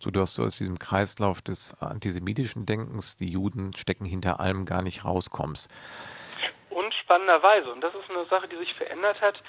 [0.00, 5.04] sodass du aus diesem Kreislauf des antisemitischen Denkens, die Juden stecken hinter allem, gar nicht
[5.04, 5.70] rauskommst.
[7.02, 9.42] Spannenderweise, und das ist eine Sache, die sich verändert hat,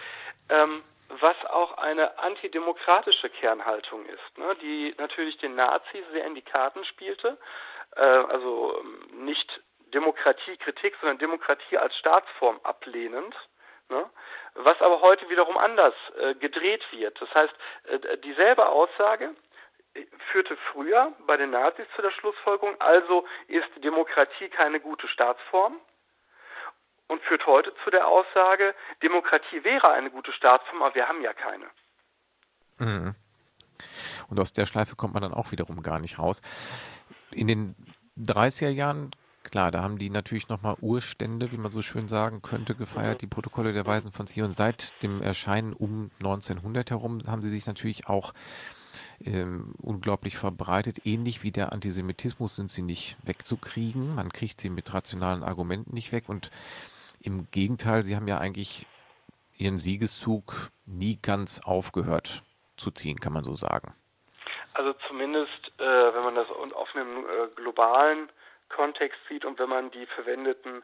[0.49, 6.41] ähm, was auch eine antidemokratische Kernhaltung ist, ne, die natürlich den Nazis sehr in die
[6.41, 7.37] Karten spielte,
[7.95, 9.61] äh, also ähm, nicht
[9.93, 13.35] Demokratiekritik, sondern Demokratie als Staatsform ablehnend.
[13.89, 14.09] Ne?
[14.55, 17.21] Was aber heute wiederum anders äh, gedreht wird.
[17.21, 17.53] Das heißt,
[17.85, 19.35] äh, dieselbe Aussage
[20.31, 25.79] führte früher bei den Nazis zu der Schlussfolgerung, also ist Demokratie keine gute Staatsform
[27.07, 31.33] und führt heute zu der Aussage, Demokratie wäre eine gute Staatsform, aber wir haben ja
[31.33, 31.65] keine.
[32.77, 33.15] Mhm.
[34.29, 36.41] Und aus der Schleife kommt man dann auch wiederum gar nicht raus.
[37.31, 37.75] In den
[38.17, 39.11] 30er Jahren
[39.43, 43.27] Klar, da haben die natürlich nochmal Urstände, wie man so schön sagen könnte, gefeiert, die
[43.27, 44.51] Protokolle der Weisen von Zion.
[44.51, 48.33] Seit dem Erscheinen um 1900 herum haben sie sich natürlich auch
[49.23, 51.05] ähm, unglaublich verbreitet.
[51.05, 54.15] Ähnlich wie der Antisemitismus sind sie nicht wegzukriegen.
[54.15, 56.29] Man kriegt sie mit rationalen Argumenten nicht weg.
[56.29, 56.49] Und
[57.23, 58.85] im Gegenteil, sie haben ja eigentlich
[59.57, 62.43] ihren Siegeszug nie ganz aufgehört
[62.77, 63.93] zu ziehen, kann man so sagen.
[64.73, 68.29] Also zumindest, äh, wenn man das auf einem äh, globalen
[68.69, 70.81] Kontext sieht und wenn man die verwendeten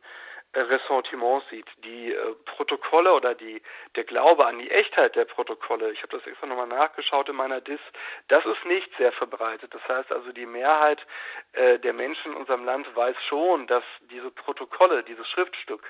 [0.54, 3.62] äh, Ressentiments sieht, die äh, Protokolle oder die,
[3.96, 7.62] der Glaube an die Echtheit der Protokolle, ich habe das extra nochmal nachgeschaut in meiner
[7.62, 7.80] Dis,
[8.28, 9.74] das ist nicht sehr verbreitet.
[9.74, 11.06] Das heißt also, die Mehrheit
[11.54, 15.84] äh, der Menschen in unserem Land weiß schon, dass diese Protokolle, dieses Schriftstück,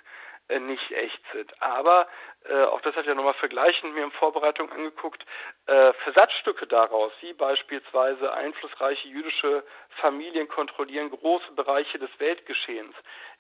[0.57, 1.61] nicht echt sind.
[1.61, 2.07] Aber
[2.45, 5.23] äh, auch das hat ja nochmal vergleichend mir in Vorbereitung angeguckt,
[5.67, 9.63] äh, Versatzstücke daraus, wie beispielsweise einflussreiche jüdische
[10.01, 12.95] Familien kontrollieren große Bereiche des Weltgeschehens,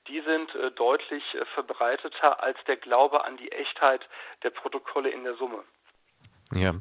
[0.07, 4.07] die sind äh, deutlich äh, verbreiteter als der Glaube an die Echtheit
[4.43, 5.63] der Protokolle in der Summe.
[6.53, 6.75] Ja,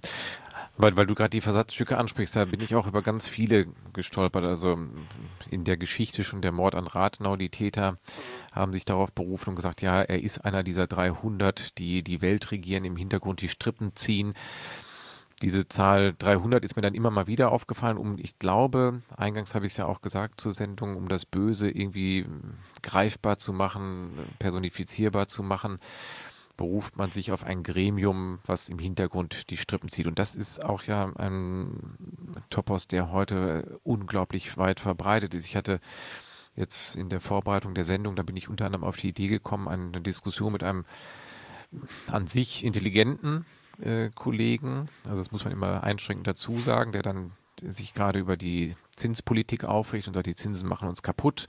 [0.79, 4.45] weil, weil du gerade die Versatzstücke ansprichst, da bin ich auch über ganz viele gestolpert.
[4.45, 4.79] Also
[5.51, 7.99] in der Geschichte schon der Mord an Rathenau, die Täter
[8.53, 12.53] haben sich darauf berufen und gesagt, ja, er ist einer dieser 300, die die Welt
[12.53, 14.35] regieren, im Hintergrund die Strippen ziehen.
[15.43, 19.67] Diese Zahl 300 ist mir dann immer mal wieder aufgefallen, um, ich glaube, eingangs habe
[19.67, 22.25] ich es ja auch gesagt zur Sendung, um das Böse irgendwie
[22.83, 25.79] greifbar zu machen, personifizierbar zu machen
[26.59, 30.07] beruft man sich auf ein Gremium, was im Hintergrund die Strippen zieht.
[30.07, 31.97] Und das ist auch ja ein
[32.51, 35.47] Topos, der heute unglaublich weit verbreitet ist.
[35.47, 35.81] Ich hatte
[36.57, 39.69] jetzt in der Vorbereitung der Sendung, da bin ich unter anderem auf die Idee gekommen,
[39.69, 40.85] eine Diskussion mit einem
[42.09, 43.47] an sich intelligenten
[43.81, 48.37] äh, Kollegen, also das muss man immer einschränkend dazu sagen, der dann sich gerade über
[48.37, 51.47] die Zinspolitik aufrichtet und sagt, die Zinsen machen uns kaputt.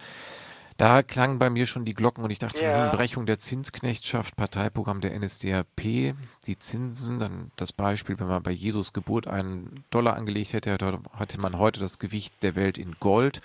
[0.80, 2.86] Da klangen bei mir schon die Glocken und ich dachte, ja.
[2.86, 6.16] Hm, Brechung der Zinsknechtschaft, Parteiprogramm der NSDAP,
[6.48, 11.40] die Zinsen, dann das Beispiel, wenn man bei Jesus Geburt einen Dollar angelegt hätte, hätte
[11.42, 13.42] man heute das Gewicht der Welt in Gold.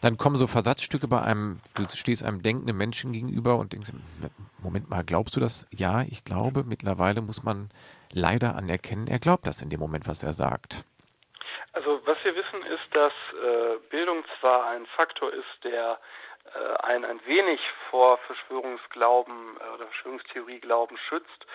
[0.00, 3.92] Dann kommen so Versatzstücke bei einem, du stehst einem denkenden Menschen gegenüber und denkst,
[4.62, 5.66] Moment mal, glaubst du das?
[5.70, 7.68] Ja, ich glaube, mittlerweile muss man
[8.10, 10.86] leider anerkennen, er glaubt das in dem Moment, was er sagt.
[11.74, 15.98] Also was wir wissen ist, dass äh, Bildung zwar ein Faktor ist, der
[16.82, 21.46] ein, ein wenig vor Verschwörungsglauben äh, oder Verschwörungstheorieglauben schützt,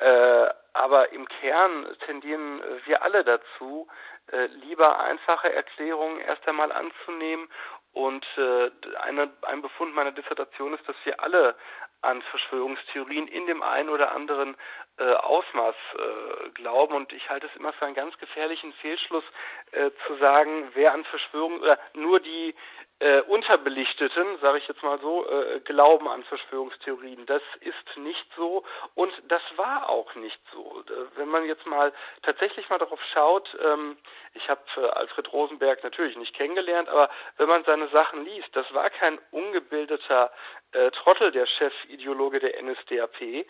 [0.00, 3.88] Äh, aber im Kern tendieren wir alle dazu,
[4.30, 7.48] äh, lieber einfache Erklärungen erst einmal anzunehmen.
[7.92, 11.56] Und äh, eine, ein Befund meiner Dissertation ist, dass wir alle
[12.00, 14.56] an Verschwörungstheorien in dem einen oder anderen
[14.98, 16.94] äh, Ausmaß äh, glauben.
[16.94, 19.24] Und ich halte es immer für einen ganz gefährlichen Fehlschluss
[19.72, 22.54] äh, zu sagen, wer an Verschwörungen oder nur die
[23.00, 27.26] äh, Unterbelichteten, sage ich jetzt mal so, äh, glauben an Verschwörungstheorien.
[27.26, 30.82] Das ist nicht so und das war auch nicht so.
[31.16, 33.96] Wenn man jetzt mal tatsächlich mal darauf schaut, ähm,
[34.34, 38.72] ich habe äh, Alfred Rosenberg natürlich nicht kennengelernt, aber wenn man seine Sachen liest, das
[38.74, 40.32] war kein ungebildeter
[40.72, 43.22] äh, Trottel, der Chefideologe der NSDAP.
[43.22, 43.46] Äh,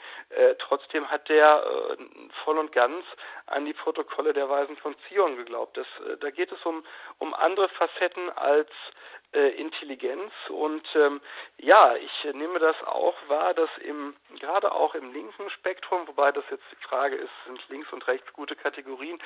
[0.59, 1.97] trotzdem hat der äh,
[2.45, 3.05] voll und ganz
[3.47, 5.77] an die Protokolle der Weisen von Zion geglaubt.
[5.77, 6.85] Das, äh, da geht es um,
[7.19, 10.33] um andere Facetten als äh, Intelligenz.
[10.49, 11.21] Und ähm,
[11.59, 16.45] ja, ich nehme das auch wahr, dass im gerade auch im linken Spektrum, wobei das
[16.51, 19.19] jetzt die Frage ist, sind links und rechts gute Kategorien,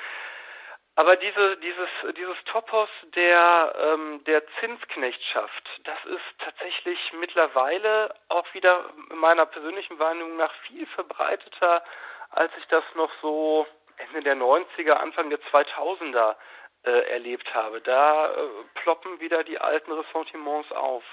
[0.95, 8.91] aber diese, dieses, dieses Topos der, ähm, der Zinsknechtschaft, das ist tatsächlich mittlerweile auch wieder
[9.09, 11.83] meiner persönlichen Wahrnehmung nach viel verbreiteter,
[12.29, 13.65] als ich das noch so
[13.97, 16.35] Ende der 90er, Anfang der 2000er
[16.83, 17.81] äh, erlebt habe.
[17.81, 18.37] Da äh,
[18.81, 21.03] ploppen wieder die alten Ressentiments auf.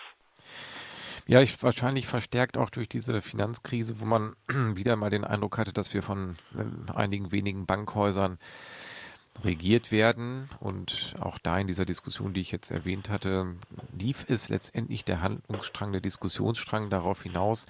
[1.27, 5.73] Ja, ich wahrscheinlich verstärkt auch durch diese Finanzkrise, wo man wieder mal den Eindruck hatte,
[5.73, 8.39] dass wir von äh, einigen wenigen Bankhäusern
[9.45, 10.51] regiert werden.
[10.59, 13.55] Und auch da in dieser Diskussion, die ich jetzt erwähnt hatte,
[13.97, 17.67] lief es letztendlich der Handlungsstrang, der Diskussionsstrang darauf hinaus.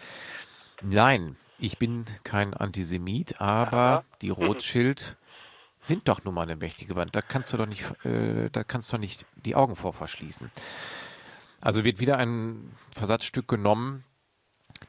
[0.82, 5.16] Nein, ich bin kein Antisemit, aber die Rothschild
[5.80, 7.14] sind doch nun mal eine mächtige Band.
[7.14, 10.50] Da kannst du doch nicht, äh, da kannst du doch nicht die Augen vor verschließen.
[11.60, 14.04] Also wird wieder ein Versatzstück genommen.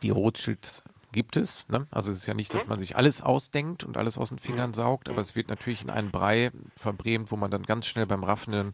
[0.04, 1.68] Die Rothschilds gibt es.
[1.70, 1.88] Ne?
[1.92, 4.70] Also es ist ja nicht, dass man sich alles ausdenkt und alles aus den Fingern
[4.70, 4.76] mhm.
[4.76, 5.24] saugt, aber mhm.
[5.24, 8.74] es wird natürlich in einen Brei verbrämt, wo man dann ganz schnell beim raffenden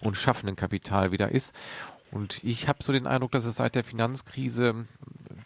[0.00, 1.54] und schaffenden Kapital wieder ist.
[2.10, 4.86] Und ich habe so den Eindruck, dass es seit der Finanzkrise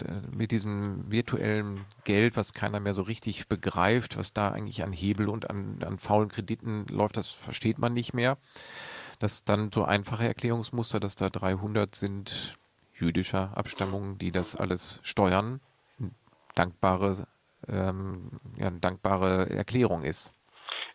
[0.03, 4.93] äh, mit diesem virtuellen Geld, was keiner mehr so richtig begreift, was da eigentlich an
[4.93, 8.39] Hebel und an, an faulen Krediten läuft, das versteht man nicht mehr.
[9.19, 12.57] Das dann so einfache Erklärungsmuster, dass da 300 sind
[12.95, 15.61] jüdischer Abstammung, die das alles steuern
[16.55, 17.27] dankbare,
[17.69, 20.33] ähm, ja, eine dankbare Erklärung ist.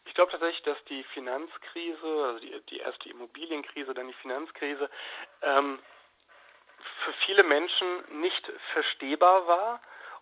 [0.05, 4.89] Ich glaube tatsächlich, dass die Finanzkrise, also die, die erste Immobilienkrise, dann die Finanzkrise,
[5.41, 5.79] ähm,
[7.03, 7.87] für viele Menschen
[8.21, 9.81] nicht verstehbar war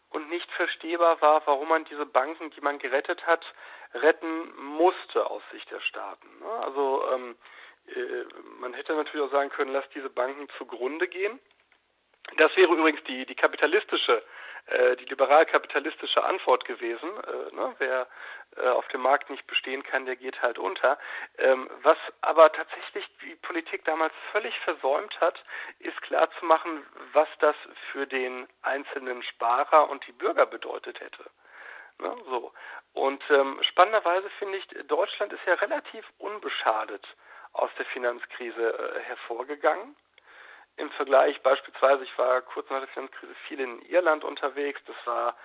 [0.09, 3.45] und nicht verstehbar war, warum man diese Banken, die man gerettet hat,
[3.93, 6.27] retten musste aus Sicht der Staaten.
[6.39, 6.49] Ne?
[6.49, 7.35] Also ähm,
[7.87, 8.25] äh,
[8.59, 11.39] man hätte natürlich auch sagen können, lass diese Banken zugrunde gehen.
[12.37, 14.23] Das wäre übrigens die, die kapitalistische
[14.67, 17.09] äh, die liberal-kapitalistische Antwort gewesen.
[17.09, 17.75] Äh, ne?
[17.79, 18.07] Wer
[18.55, 20.97] äh, auf dem Markt nicht bestehen kann, der geht halt unter.
[21.37, 25.43] Ähm, was aber tatsächlich die Politik damals völlig versäumt hat,
[25.79, 27.57] ist klarzumachen, was das
[27.91, 31.29] für den einzelnen Sparer und die Bürger bedeutet hätte.
[31.99, 32.15] Ne?
[32.29, 32.53] So.
[32.93, 37.05] Und ähm, spannenderweise finde ich, Deutschland ist ja relativ unbeschadet
[37.51, 39.95] aus der Finanzkrise äh, hervorgegangen
[40.77, 45.35] im Vergleich beispielsweise, ich war kurz nach der Finanzkrise viel in Irland unterwegs, das war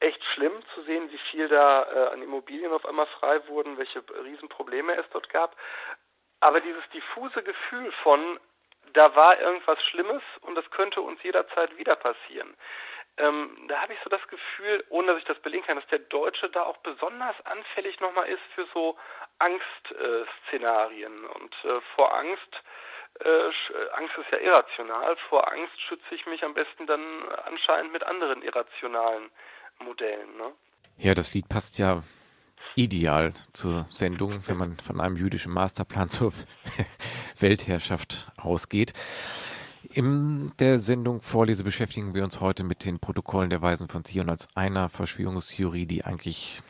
[0.00, 4.02] echt schlimm zu sehen, wie viel da äh, an Immobilien auf einmal frei wurden, welche
[4.24, 5.56] Riesenprobleme es dort gab.
[6.40, 8.40] Aber dieses diffuse Gefühl von,
[8.94, 12.56] da war irgendwas Schlimmes und das könnte uns jederzeit wieder passieren.
[13.18, 15.98] Ähm, da habe ich so das Gefühl, ohne dass ich das belegen kann, dass der
[16.00, 18.98] Deutsche da auch besonders anfällig nochmal ist für so
[19.38, 21.24] Angstszenarien.
[21.24, 22.62] Äh, und äh, vor Angst
[23.24, 25.16] äh, äh, Angst ist ja irrational.
[25.28, 27.00] Vor Angst schütze ich mich am besten dann
[27.46, 29.30] anscheinend mit anderen irrationalen
[29.84, 30.36] Modellen.
[30.36, 30.52] Ne?
[30.98, 32.02] Ja, das Lied passt ja
[32.74, 36.32] ideal zur Sendung, wenn man von einem jüdischen Masterplan zur
[37.38, 38.92] Weltherrschaft ausgeht.
[39.90, 44.30] In der Sendung Vorlese beschäftigen wir uns heute mit den Protokollen der Weisen von Zion
[44.30, 46.62] als einer Verschwörungstheorie, die eigentlich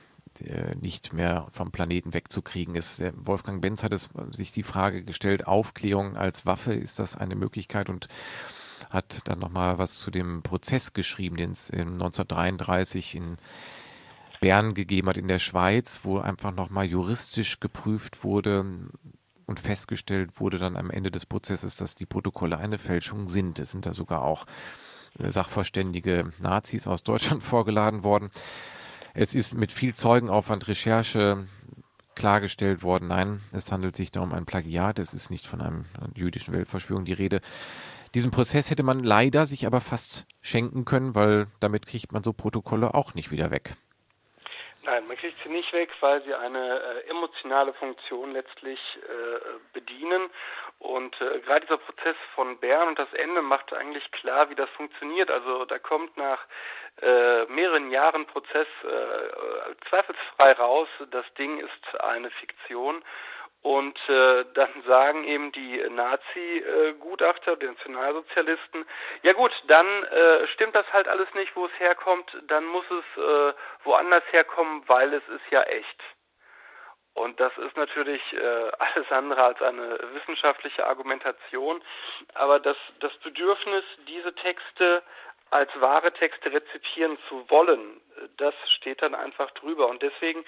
[0.81, 3.03] nicht mehr vom Planeten wegzukriegen ist.
[3.17, 7.89] Wolfgang Benz hat es, sich die Frage gestellt, Aufklärung als Waffe, ist das eine Möglichkeit?
[7.89, 8.09] Und
[8.91, 13.37] hat dann nochmal was zu dem Prozess geschrieben, den es 1933 in
[14.41, 18.65] Bern gegeben hat in der Schweiz, wo einfach nochmal juristisch geprüft wurde
[19.47, 23.59] und festgestellt wurde dann am Ende des Prozesses, dass die Protokolle eine Fälschung sind.
[23.59, 24.47] Es sind da sogar auch
[25.19, 28.31] Sachverständige Nazis aus Deutschland vorgeladen worden.
[29.15, 31.47] Es ist mit viel Zeugenaufwand, Recherche
[32.15, 35.85] klargestellt worden, nein, es handelt sich da um ein Plagiat, es ist nicht von einem
[36.15, 37.41] jüdischen Weltverschwörung die Rede.
[38.15, 42.33] Diesen Prozess hätte man leider sich aber fast schenken können, weil damit kriegt man so
[42.33, 43.77] Protokolle auch nicht wieder weg.
[44.85, 49.39] Nein, man kriegt sie nicht weg, weil sie eine äh, emotionale Funktion letztlich äh,
[49.73, 50.29] bedienen.
[50.81, 54.69] Und äh, gerade dieser Prozess von Bern und das Ende macht eigentlich klar, wie das
[54.71, 55.31] funktioniert.
[55.31, 56.41] Also da kommt nach
[57.01, 63.03] äh, mehreren Jahren Prozess äh, zweifelsfrei raus, das Ding ist eine Fiktion.
[63.63, 68.85] Und äh, dann sagen eben die Nazi-Gutachter, die Nationalsozialisten,
[69.23, 73.23] ja gut, dann äh, stimmt das halt alles nicht, wo es herkommt, dann muss es
[73.23, 76.03] äh, woanders herkommen, weil es ist ja echt.
[77.15, 81.83] Und das ist natürlich äh, alles andere als eine wissenschaftliche Argumentation,
[82.35, 85.05] aber das, das Bedürfnis, diese Texte
[85.53, 88.01] als wahre Texte rezipieren zu wollen,
[88.39, 89.87] das steht dann einfach drüber.
[89.89, 90.45] Und deswegen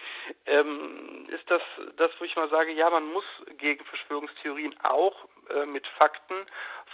[0.46, 1.60] ähm, ist das
[1.96, 3.24] das, wo ich mal sage, ja, man muss
[3.58, 6.34] gegen Verschwörungstheorien auch äh, mit Fakten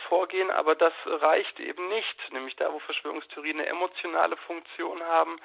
[0.08, 2.32] vorgehen, aber das reicht eben nicht.
[2.32, 5.36] Nämlich da, wo Verschwörungstheorien eine emotionale Funktion haben,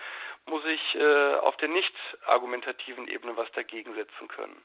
[0.47, 1.93] muss ich äh, auf der nicht
[2.25, 4.59] argumentativen Ebene was dagegen setzen können.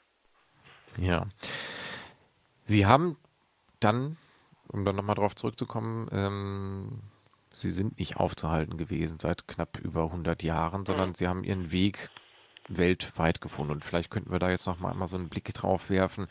[0.97, 1.27] Ja.
[2.65, 3.19] Sie haben
[3.81, 4.17] dann,
[4.69, 7.03] um dann nochmal darauf zurückzukommen, ähm,
[7.61, 11.15] sie sind nicht aufzuhalten gewesen seit knapp über 100 Jahren, sondern mhm.
[11.15, 12.11] sie haben ihren Weg
[12.69, 13.73] weltweit gefunden.
[13.73, 16.27] Und vielleicht könnten wir da jetzt noch mal, mal so einen Blick drauf werfen.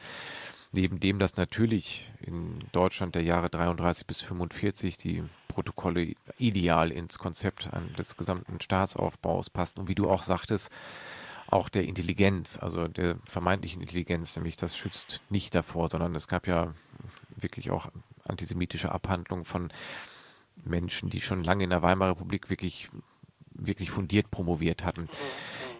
[0.72, 7.18] Neben dem, dass natürlich in Deutschland der Jahre 33 bis 45 die Protokolle ideal ins
[7.18, 10.70] Konzept des gesamten Staatsaufbaus passen und wie du auch sagtest,
[11.48, 16.46] auch der Intelligenz, also der vermeintlichen Intelligenz, nämlich das schützt nicht davor, sondern es gab
[16.46, 16.76] ja
[17.36, 17.90] wirklich auch
[18.28, 19.70] antisemitische Abhandlungen von
[20.64, 22.90] Menschen, die schon lange in der Weimarer Republik wirklich,
[23.54, 25.10] wirklich fundiert promoviert hatten.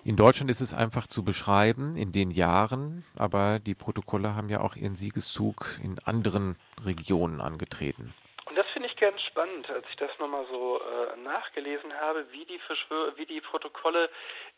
[0.06, 4.62] In Deutschland ist es einfach zu beschreiben in den Jahren, aber die Protokolle haben ja
[4.62, 8.14] auch ihren Siegeszug in anderen Regionen angetreten.
[8.46, 12.46] Und das finde ich ganz spannend, als ich das nochmal so äh, nachgelesen habe, wie
[12.46, 14.10] die, Verschwör wie die Protokolle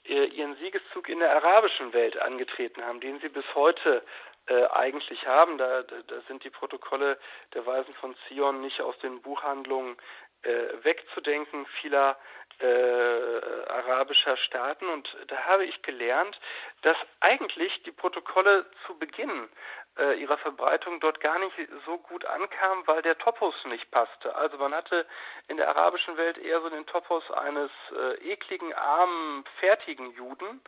[0.05, 4.01] äh, ihren Siegeszug in der arabischen Welt angetreten haben, den sie bis heute
[4.47, 5.57] äh, eigentlich haben.
[5.57, 7.17] Da, da, sind die Protokolle
[7.53, 9.97] der Weisen von Zion nicht aus den Buchhandlungen
[10.43, 12.17] äh, wegzudenken vieler
[12.59, 14.87] äh, arabischer Staaten.
[14.87, 16.39] Und da habe ich gelernt,
[16.81, 19.49] dass eigentlich die Protokolle zu Beginn
[19.97, 24.35] äh, ihrer Verbreitung dort gar nicht so gut ankamen, weil der Topos nicht passte.
[24.35, 25.05] Also man hatte
[25.47, 30.61] in der arabischen Welt eher so den Topos eines äh, ekligen, armen, fertigen Juden,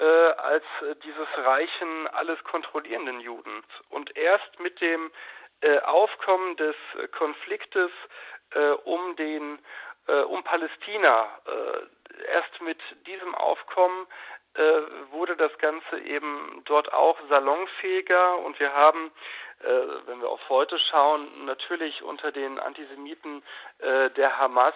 [0.00, 3.66] äh, als äh, dieses reichen, alles kontrollierenden Judens.
[3.90, 5.10] Und erst mit dem
[5.60, 6.74] äh, Aufkommen des
[7.12, 7.90] Konfliktes
[8.52, 9.58] äh, um den
[10.06, 14.06] äh, um Palästina, äh, erst mit diesem Aufkommen
[15.12, 19.12] wurde das Ganze eben dort auch salonfähiger und wir haben
[19.60, 23.44] wenn wir auf heute schauen, natürlich unter den Antisemiten
[23.80, 24.74] der Hamas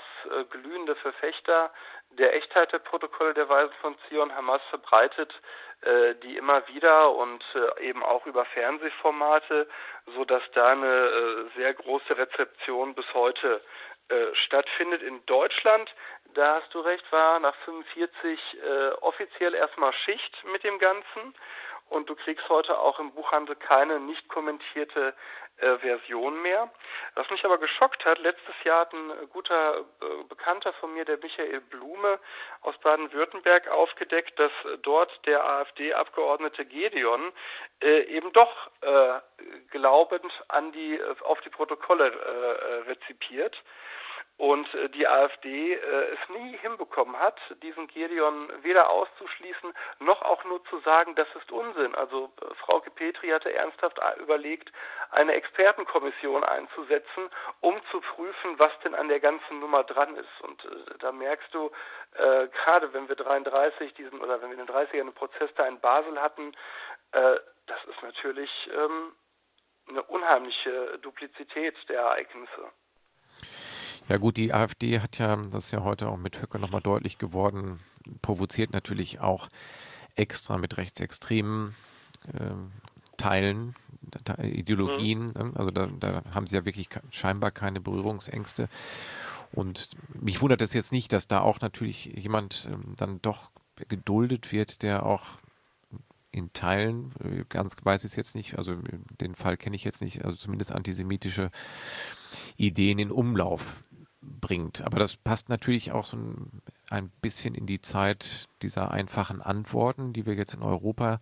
[0.50, 1.72] glühende Verfechter
[2.18, 5.34] der Echtheit der Protokolle der Weisen von Zion Hamas verbreitet
[5.84, 9.68] äh, die immer wieder und äh, eben auch über Fernsehformate,
[10.14, 13.60] so dass da eine äh, sehr große Rezeption bis heute
[14.08, 15.02] äh, stattfindet.
[15.02, 15.94] In Deutschland,
[16.34, 21.34] da hast du recht, war nach 45 äh, offiziell erstmal Schicht mit dem Ganzen
[21.90, 25.14] und du kriegst heute auch im Buchhandel keine nicht kommentierte
[25.58, 26.68] äh, Version mehr.
[27.14, 31.04] Was mich aber geschockt hat, letztes Jahr hat ein äh, guter äh, Bekannter von mir,
[31.04, 32.18] der Michael Blume
[32.62, 34.50] aus Baden-Württemberg, aufgedeckt, dass
[34.82, 37.32] dort der AfD-Abgeordnete Gedeon
[37.80, 38.70] eben doch
[39.70, 43.62] glaubend an die, auf die Protokolle rezipiert
[44.44, 45.78] und äh, die AfD äh,
[46.12, 51.50] es nie hinbekommen hat, diesen Gedeon weder auszuschließen, noch auch nur zu sagen, das ist
[51.50, 51.94] Unsinn.
[51.94, 54.70] Also äh, Frau Petri hatte ernsthaft überlegt,
[55.12, 57.30] eine Expertenkommission einzusetzen,
[57.60, 60.40] um zu prüfen, was denn an der ganzen Nummer dran ist.
[60.42, 61.70] Und äh, da merkst du,
[62.12, 65.66] äh, gerade wenn wir 33 diesen oder wenn wir in den 30ern einen Prozess da
[65.66, 66.52] in Basel hatten,
[67.12, 67.36] äh,
[67.66, 69.14] das ist natürlich ähm,
[69.88, 72.70] eine unheimliche Duplizität der Ereignisse.
[74.08, 77.18] Ja gut, die AfD hat ja, das ist ja heute auch mit Höcke nochmal deutlich
[77.18, 77.78] geworden,
[78.22, 79.48] provoziert natürlich auch
[80.14, 81.74] extra mit rechtsextremen
[82.32, 82.54] äh,
[83.16, 83.74] Teilen,
[84.42, 85.26] Ideologien.
[85.26, 85.32] Mhm.
[85.32, 85.52] Ne?
[85.54, 88.68] Also da, da haben sie ja wirklich scheinbar keine Berührungsängste.
[89.52, 89.90] Und
[90.20, 93.50] mich wundert es jetzt nicht, dass da auch natürlich jemand ähm, dann doch
[93.88, 95.22] geduldet wird, der auch
[96.32, 98.74] in Teilen, äh, ganz weiß ich es jetzt nicht, also
[99.20, 101.50] den Fall kenne ich jetzt nicht, also zumindest antisemitische
[102.56, 103.84] Ideen in Umlauf
[104.40, 104.82] bringt.
[104.82, 106.18] Aber das passt natürlich auch so
[106.90, 111.20] ein, bisschen in die Zeit dieser einfachen Antworten, die wir jetzt in Europa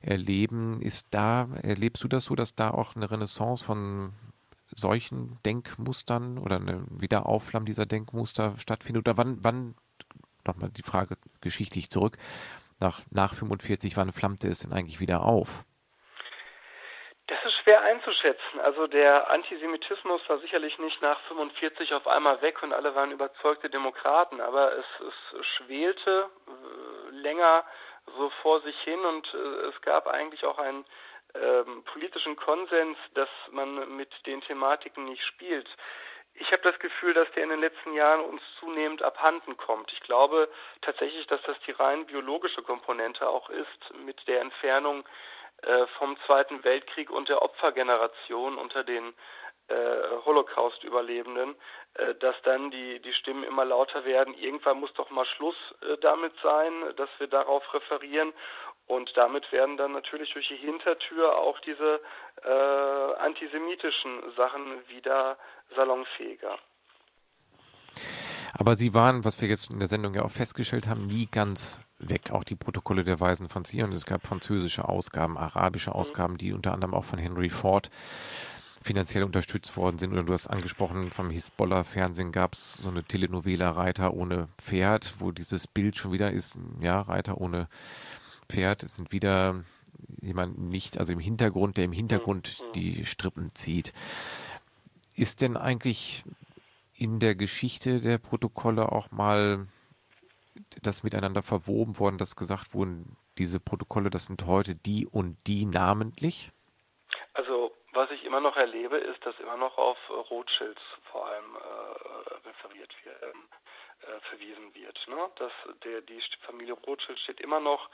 [0.00, 0.80] erleben.
[0.80, 4.12] Ist da, erlebst du das so, dass da auch eine Renaissance von
[4.74, 9.08] solchen Denkmustern oder eine Wiederaufflammen dieser Denkmuster stattfindet?
[9.08, 9.74] Oder wann, wann,
[10.46, 12.18] nochmal die Frage geschichtlich zurück,
[12.80, 15.64] nach, nach 45, wann flammte es denn eigentlich wieder auf?
[17.28, 18.60] Das ist schwer einzuschätzen.
[18.60, 23.70] Also der Antisemitismus war sicherlich nicht nach 45 auf einmal weg und alle waren überzeugte
[23.70, 27.64] Demokraten, aber es, es schwelte äh, länger
[28.18, 30.84] so vor sich hin und äh, es gab eigentlich auch einen
[31.34, 35.68] ähm, politischen Konsens, dass man mit den Thematiken nicht spielt.
[36.34, 39.92] Ich habe das Gefühl, dass der in den letzten Jahren uns zunehmend abhanden kommt.
[39.92, 40.48] Ich glaube
[40.80, 45.04] tatsächlich, dass das die rein biologische Komponente auch ist, mit der Entfernung
[45.62, 49.14] äh, vom Zweiten Weltkrieg und der Opfergeneration unter den
[49.68, 49.74] äh,
[50.24, 51.54] Holocaust-Überlebenden,
[51.94, 54.34] äh, dass dann die, die Stimmen immer lauter werden.
[54.34, 55.56] Irgendwann muss doch mal Schluss
[56.00, 58.32] damit sein, dass wir darauf referieren.
[58.86, 62.00] Und damit werden dann natürlich durch die Hintertür auch diese
[62.42, 65.38] äh, antisemitischen Sachen wieder
[65.74, 66.58] salonfähiger.
[68.52, 71.80] Aber sie waren, was wir jetzt in der Sendung ja auch festgestellt haben, nie ganz
[71.98, 72.30] weg.
[72.30, 73.92] Auch die Protokolle der Weisen von Zion.
[73.92, 75.96] Es gab französische Ausgaben, arabische mhm.
[75.96, 77.90] Ausgaben, die unter anderem auch von Henry Ford
[78.82, 80.12] finanziell unterstützt worden sind.
[80.12, 85.30] Oder du hast angesprochen, vom Hisbollah-Fernsehen gab es so eine Telenovela Reiter ohne Pferd, wo
[85.30, 87.68] dieses Bild schon wieder ist, ja, Reiter ohne
[88.48, 88.82] Pferd.
[88.82, 89.64] Es sind wieder
[90.20, 92.72] jemand nicht, also im Hintergrund, der im Hintergrund mhm.
[92.74, 93.92] die Strippen zieht.
[95.14, 96.24] Ist denn eigentlich
[97.02, 99.66] in der Geschichte der Protokolle auch mal
[100.82, 105.64] das miteinander verwoben worden, dass gesagt wurden, diese Protokolle, das sind heute die und die
[105.64, 106.52] namentlich?
[107.34, 109.98] Also was ich immer noch erlebe, ist, dass immer noch auf
[110.30, 110.80] Rothschilds
[111.10, 113.42] vor allem äh, referiert wird, ähm,
[114.02, 114.98] äh, verwiesen wird.
[115.08, 115.28] Ne?
[115.36, 117.90] Dass der, die Familie Rothschild steht immer noch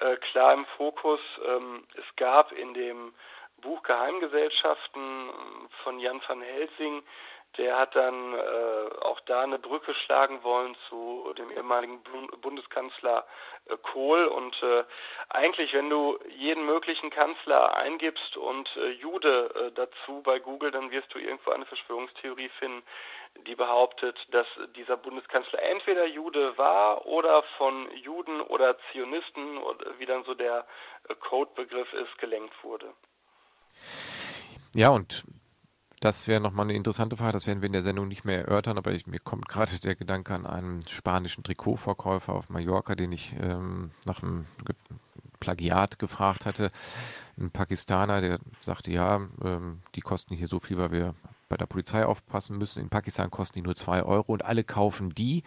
[0.00, 1.20] äh, klar im Fokus.
[1.46, 3.14] Ähm, es gab in dem
[3.62, 5.30] Buch Geheimgesellschaften
[5.82, 7.02] von Jan van Helsing
[7.58, 12.02] der hat dann äh, auch da eine Brücke schlagen wollen zu dem ehemaligen
[12.40, 13.26] Bundeskanzler
[13.66, 14.26] äh, Kohl.
[14.26, 14.84] Und äh,
[15.28, 20.90] eigentlich, wenn du jeden möglichen Kanzler eingibst und äh, Jude äh, dazu bei Google, dann
[20.90, 22.82] wirst du irgendwo eine Verschwörungstheorie finden,
[23.46, 24.46] die behauptet, dass
[24.76, 30.66] dieser Bundeskanzler entweder Jude war oder von Juden oder Zionisten, oder wie dann so der
[31.08, 32.92] äh, Codebegriff ist, gelenkt wurde.
[34.74, 35.24] Ja, und
[36.04, 38.76] das wäre nochmal eine interessante Frage, das werden wir in der Sendung nicht mehr erörtern,
[38.76, 43.34] aber ich, mir kommt gerade der Gedanke an einen spanischen Trikotverkäufer auf Mallorca, den ich
[43.40, 44.44] ähm, nach einem
[45.40, 46.70] Plagiat gefragt hatte.
[47.38, 51.14] Ein Pakistaner, der sagte, ja, ähm, die kosten hier so viel, weil wir
[51.48, 52.82] bei der Polizei aufpassen müssen.
[52.82, 55.42] In Pakistan kosten die nur zwei Euro und alle kaufen die,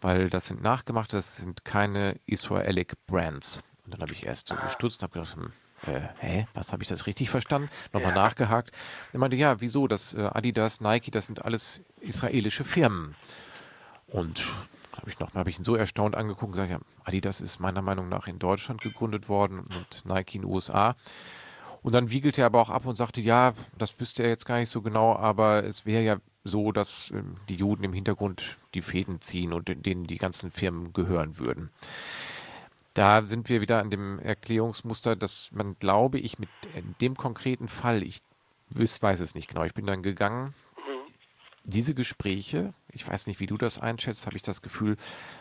[0.00, 3.64] weil das sind nachgemacht, das sind keine Israelic Brands.
[3.84, 5.52] Und dann habe ich erst so gestutzt und habe gedacht, hm,
[5.86, 7.68] äh, hä, was habe ich das richtig verstanden?
[7.92, 8.22] Nochmal ja.
[8.22, 8.72] nachgehakt.
[9.12, 9.88] Er meinte, ja, wieso?
[9.88, 13.14] Das äh, Adidas, Nike, das sind alles israelische Firmen.
[14.06, 14.44] Und
[14.96, 17.82] habe ich noch, habe ich ihn so erstaunt angeguckt und gesagt, ja, Adidas ist meiner
[17.82, 20.94] Meinung nach in Deutschland gegründet worden und Nike in den USA.
[21.82, 24.58] Und dann wiegelte er aber auch ab und sagte, ja, das wüsste er jetzt gar
[24.58, 28.82] nicht so genau, aber es wäre ja so, dass äh, die Juden im Hintergrund die
[28.82, 31.70] Fäden ziehen und denen die ganzen Firmen gehören würden.
[32.94, 36.50] Da sind wir wieder an dem Erklärungsmuster, dass man, glaube ich, mit
[37.00, 38.22] dem konkreten Fall, ich
[38.68, 40.54] weiß es nicht genau, ich bin dann gegangen,
[41.64, 44.96] diese Gespräche, ich weiß nicht, wie du das einschätzt, habe ich das Gefühl,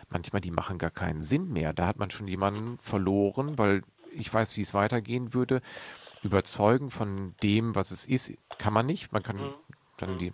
[0.10, 1.74] manchmal die machen gar keinen Sinn mehr.
[1.74, 3.82] Da hat man schon jemanden verloren, weil
[4.14, 5.62] ich weiß, wie es weitergehen würde.
[6.22, 9.12] Überzeugen von dem, was es ist, kann man nicht.
[9.12, 9.54] Man kann mhm.
[9.97, 10.32] dann die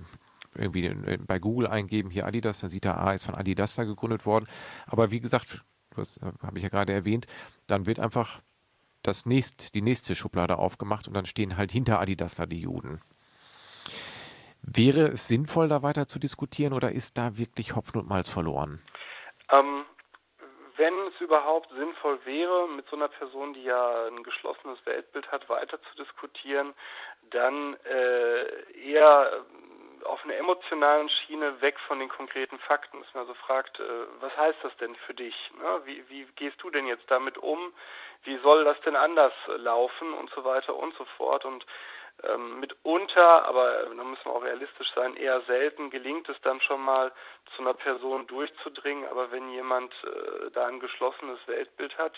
[0.56, 0.94] irgendwie
[1.26, 4.48] bei Google eingeben, hier Adidas, dann sieht er, ah, ist von Adidas da gegründet worden.
[4.88, 7.28] Aber wie gesagt, äh, habe ich ja gerade erwähnt,
[7.68, 8.42] dann wird einfach
[9.04, 13.02] das nächst, die nächste Schublade aufgemacht und dann stehen halt hinter Adidas da die Juden.
[14.62, 18.82] Wäre es sinnvoll, da weiter zu diskutieren oder ist da wirklich Hopfen und Malz verloren?
[19.50, 19.86] Ähm,
[20.76, 25.48] wenn es überhaupt sinnvoll wäre, mit so einer Person, die ja ein geschlossenes Weltbild hat,
[25.50, 26.74] weiter zu diskutieren,
[27.32, 29.46] dann äh, eher
[30.04, 33.84] auf einer emotionalen Schiene weg von den konkreten Fakten, dass man also fragt, äh,
[34.20, 35.36] was heißt das denn für dich?
[35.58, 35.82] Ne?
[35.86, 37.74] Wie, wie gehst du denn jetzt damit um?
[38.24, 41.46] Wie soll das denn anders laufen und so weiter und so fort?
[41.46, 41.66] Und
[42.24, 46.82] ähm, mitunter, aber da müssen wir auch realistisch sein, eher selten gelingt es dann schon
[46.82, 47.12] mal
[47.56, 49.08] zu einer Person durchzudringen.
[49.10, 52.14] Aber wenn jemand äh, da ein geschlossenes Weltbild hat,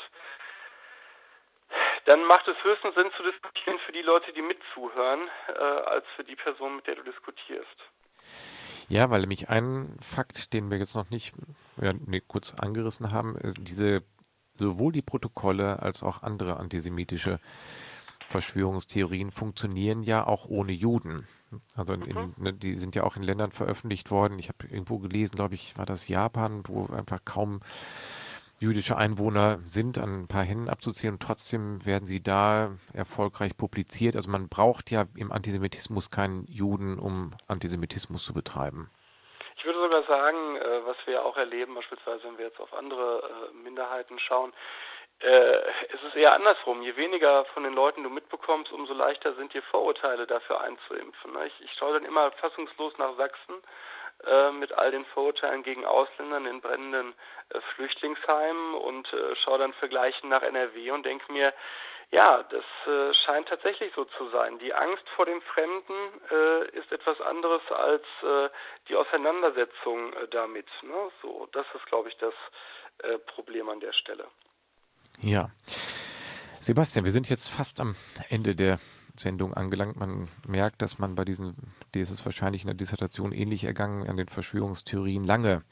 [2.05, 3.80] dann macht es höchstens Sinn zu diskutieren
[4.10, 7.78] Leute, die mitzuhören, äh, als für die Person, mit der du diskutierst.
[8.88, 11.36] Ja, weil nämlich ein Fakt, den wir jetzt noch nicht
[11.80, 14.03] ja, nee, kurz angerissen haben, diese
[14.55, 17.39] sowohl die Protokolle als auch andere antisemitische
[18.28, 21.28] Verschwörungstheorien funktionieren ja auch ohne Juden.
[21.76, 24.38] Also in, in, ne, die sind ja auch in Ländern veröffentlicht worden.
[24.39, 27.62] Ich habe irgendwo gelesen, glaube ich, war das Japan, wo einfach kaum
[28.60, 34.16] jüdische Einwohner sind, an ein paar Händen abzuzählen und trotzdem werden sie da erfolgreich publiziert.
[34.16, 38.89] Also man braucht ja im Antisemitismus keinen Juden, um Antisemitismus zu betreiben.
[39.57, 43.49] Ich würde sogar sagen, äh, was wir auch erleben, beispielsweise wenn wir jetzt auf andere
[43.51, 44.53] äh, Minderheiten schauen,
[45.20, 45.57] äh,
[45.93, 46.82] es ist eher andersrum.
[46.82, 51.34] Je weniger von den Leuten du mitbekommst, umso leichter sind dir Vorurteile dafür einzuimpfen.
[51.34, 51.47] Ne?
[51.47, 53.55] Ich, ich schaue dann immer fassungslos nach Sachsen
[54.26, 57.13] äh, mit all den Vorurteilen gegen Ausländern in brennenden
[57.49, 61.53] äh, Flüchtlingsheimen und äh, schaue dann Vergleichen nach NRW und denke mir,
[62.11, 64.57] ja, das scheint tatsächlich so zu sein.
[64.57, 65.93] Die Angst vor dem Fremden
[66.74, 68.03] ist etwas anderes als
[68.88, 70.65] die Auseinandersetzung damit.
[70.82, 71.11] Ne?
[71.22, 72.34] So, das ist, glaube ich, das
[73.28, 74.26] Problem an der Stelle.
[75.22, 75.51] Ja.
[76.59, 77.95] Sebastian, wir sind jetzt fast am
[78.30, 78.80] Ende der
[79.20, 79.97] Sendung angelangt.
[79.97, 81.55] Man merkt, dass man bei diesen,
[81.93, 85.63] dir ist es wahrscheinlich in der Dissertation ähnlich ergangen, an den Verschwörungstheorien lange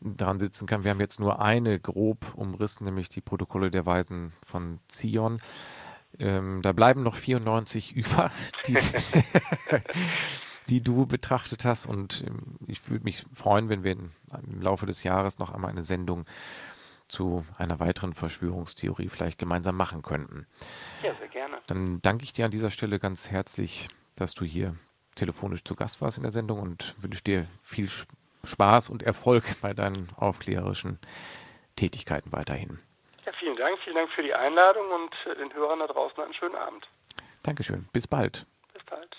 [0.00, 0.84] dran sitzen kann.
[0.84, 5.40] Wir haben jetzt nur eine grob umrissen, nämlich die Protokolle der Weisen von Zion.
[6.18, 8.30] Ähm, da bleiben noch 94 über,
[8.66, 8.76] die,
[10.68, 11.86] die du betrachtet hast.
[11.86, 14.10] Und ähm, ich würde mich freuen, wenn wir im
[14.60, 16.26] Laufe des Jahres noch einmal eine Sendung
[17.08, 20.46] zu einer weiteren Verschwörungstheorie vielleicht gemeinsam machen könnten.
[21.02, 21.51] Ja, sehr gerne.
[21.66, 24.74] Dann danke ich dir an dieser Stelle ganz herzlich, dass du hier
[25.14, 27.88] telefonisch zu Gast warst in der Sendung und wünsche dir viel
[28.44, 30.98] Spaß und Erfolg bei deinen aufklärerischen
[31.76, 32.78] Tätigkeiten weiterhin.
[33.24, 33.78] Ja, vielen Dank.
[33.84, 36.88] Vielen Dank für die Einladung und äh, den Hörern da draußen einen schönen Abend.
[37.42, 37.88] Dankeschön.
[37.92, 38.46] Bis bald.
[38.72, 39.16] Bis bald.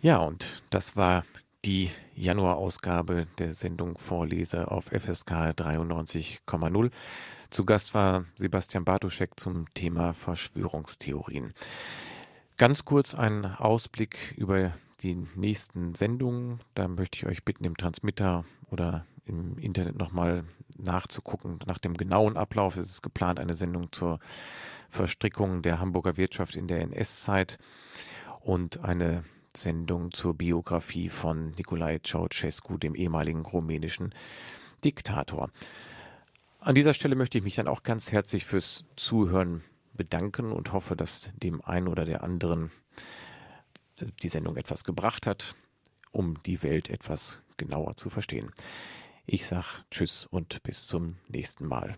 [0.00, 1.24] Ja, und das war
[1.64, 6.90] die Januarausgabe der Sendung Vorlese auf FSK 93,0.
[7.50, 11.54] Zu Gast war Sebastian Bartoschek zum Thema Verschwörungstheorien.
[12.56, 14.72] Ganz kurz ein Ausblick über
[15.02, 16.60] die nächsten Sendungen.
[16.74, 20.44] Da möchte ich euch bitten, im Transmitter oder im Internet nochmal
[20.76, 22.76] nachzugucken nach dem genauen Ablauf.
[22.76, 24.18] Es ist geplant eine Sendung zur
[24.90, 27.58] Verstrickung der Hamburger Wirtschaft in der NS-Zeit
[28.40, 29.24] und eine
[29.56, 34.14] Sendung zur Biografie von Nicolae Ceausescu, dem ehemaligen rumänischen
[34.84, 35.50] Diktator.
[36.66, 39.62] An dieser Stelle möchte ich mich dann auch ganz herzlich fürs Zuhören
[39.94, 42.72] bedanken und hoffe, dass dem einen oder der anderen
[44.24, 45.54] die Sendung etwas gebracht hat,
[46.10, 48.50] um die Welt etwas genauer zu verstehen.
[49.26, 51.96] Ich sage Tschüss und bis zum nächsten Mal.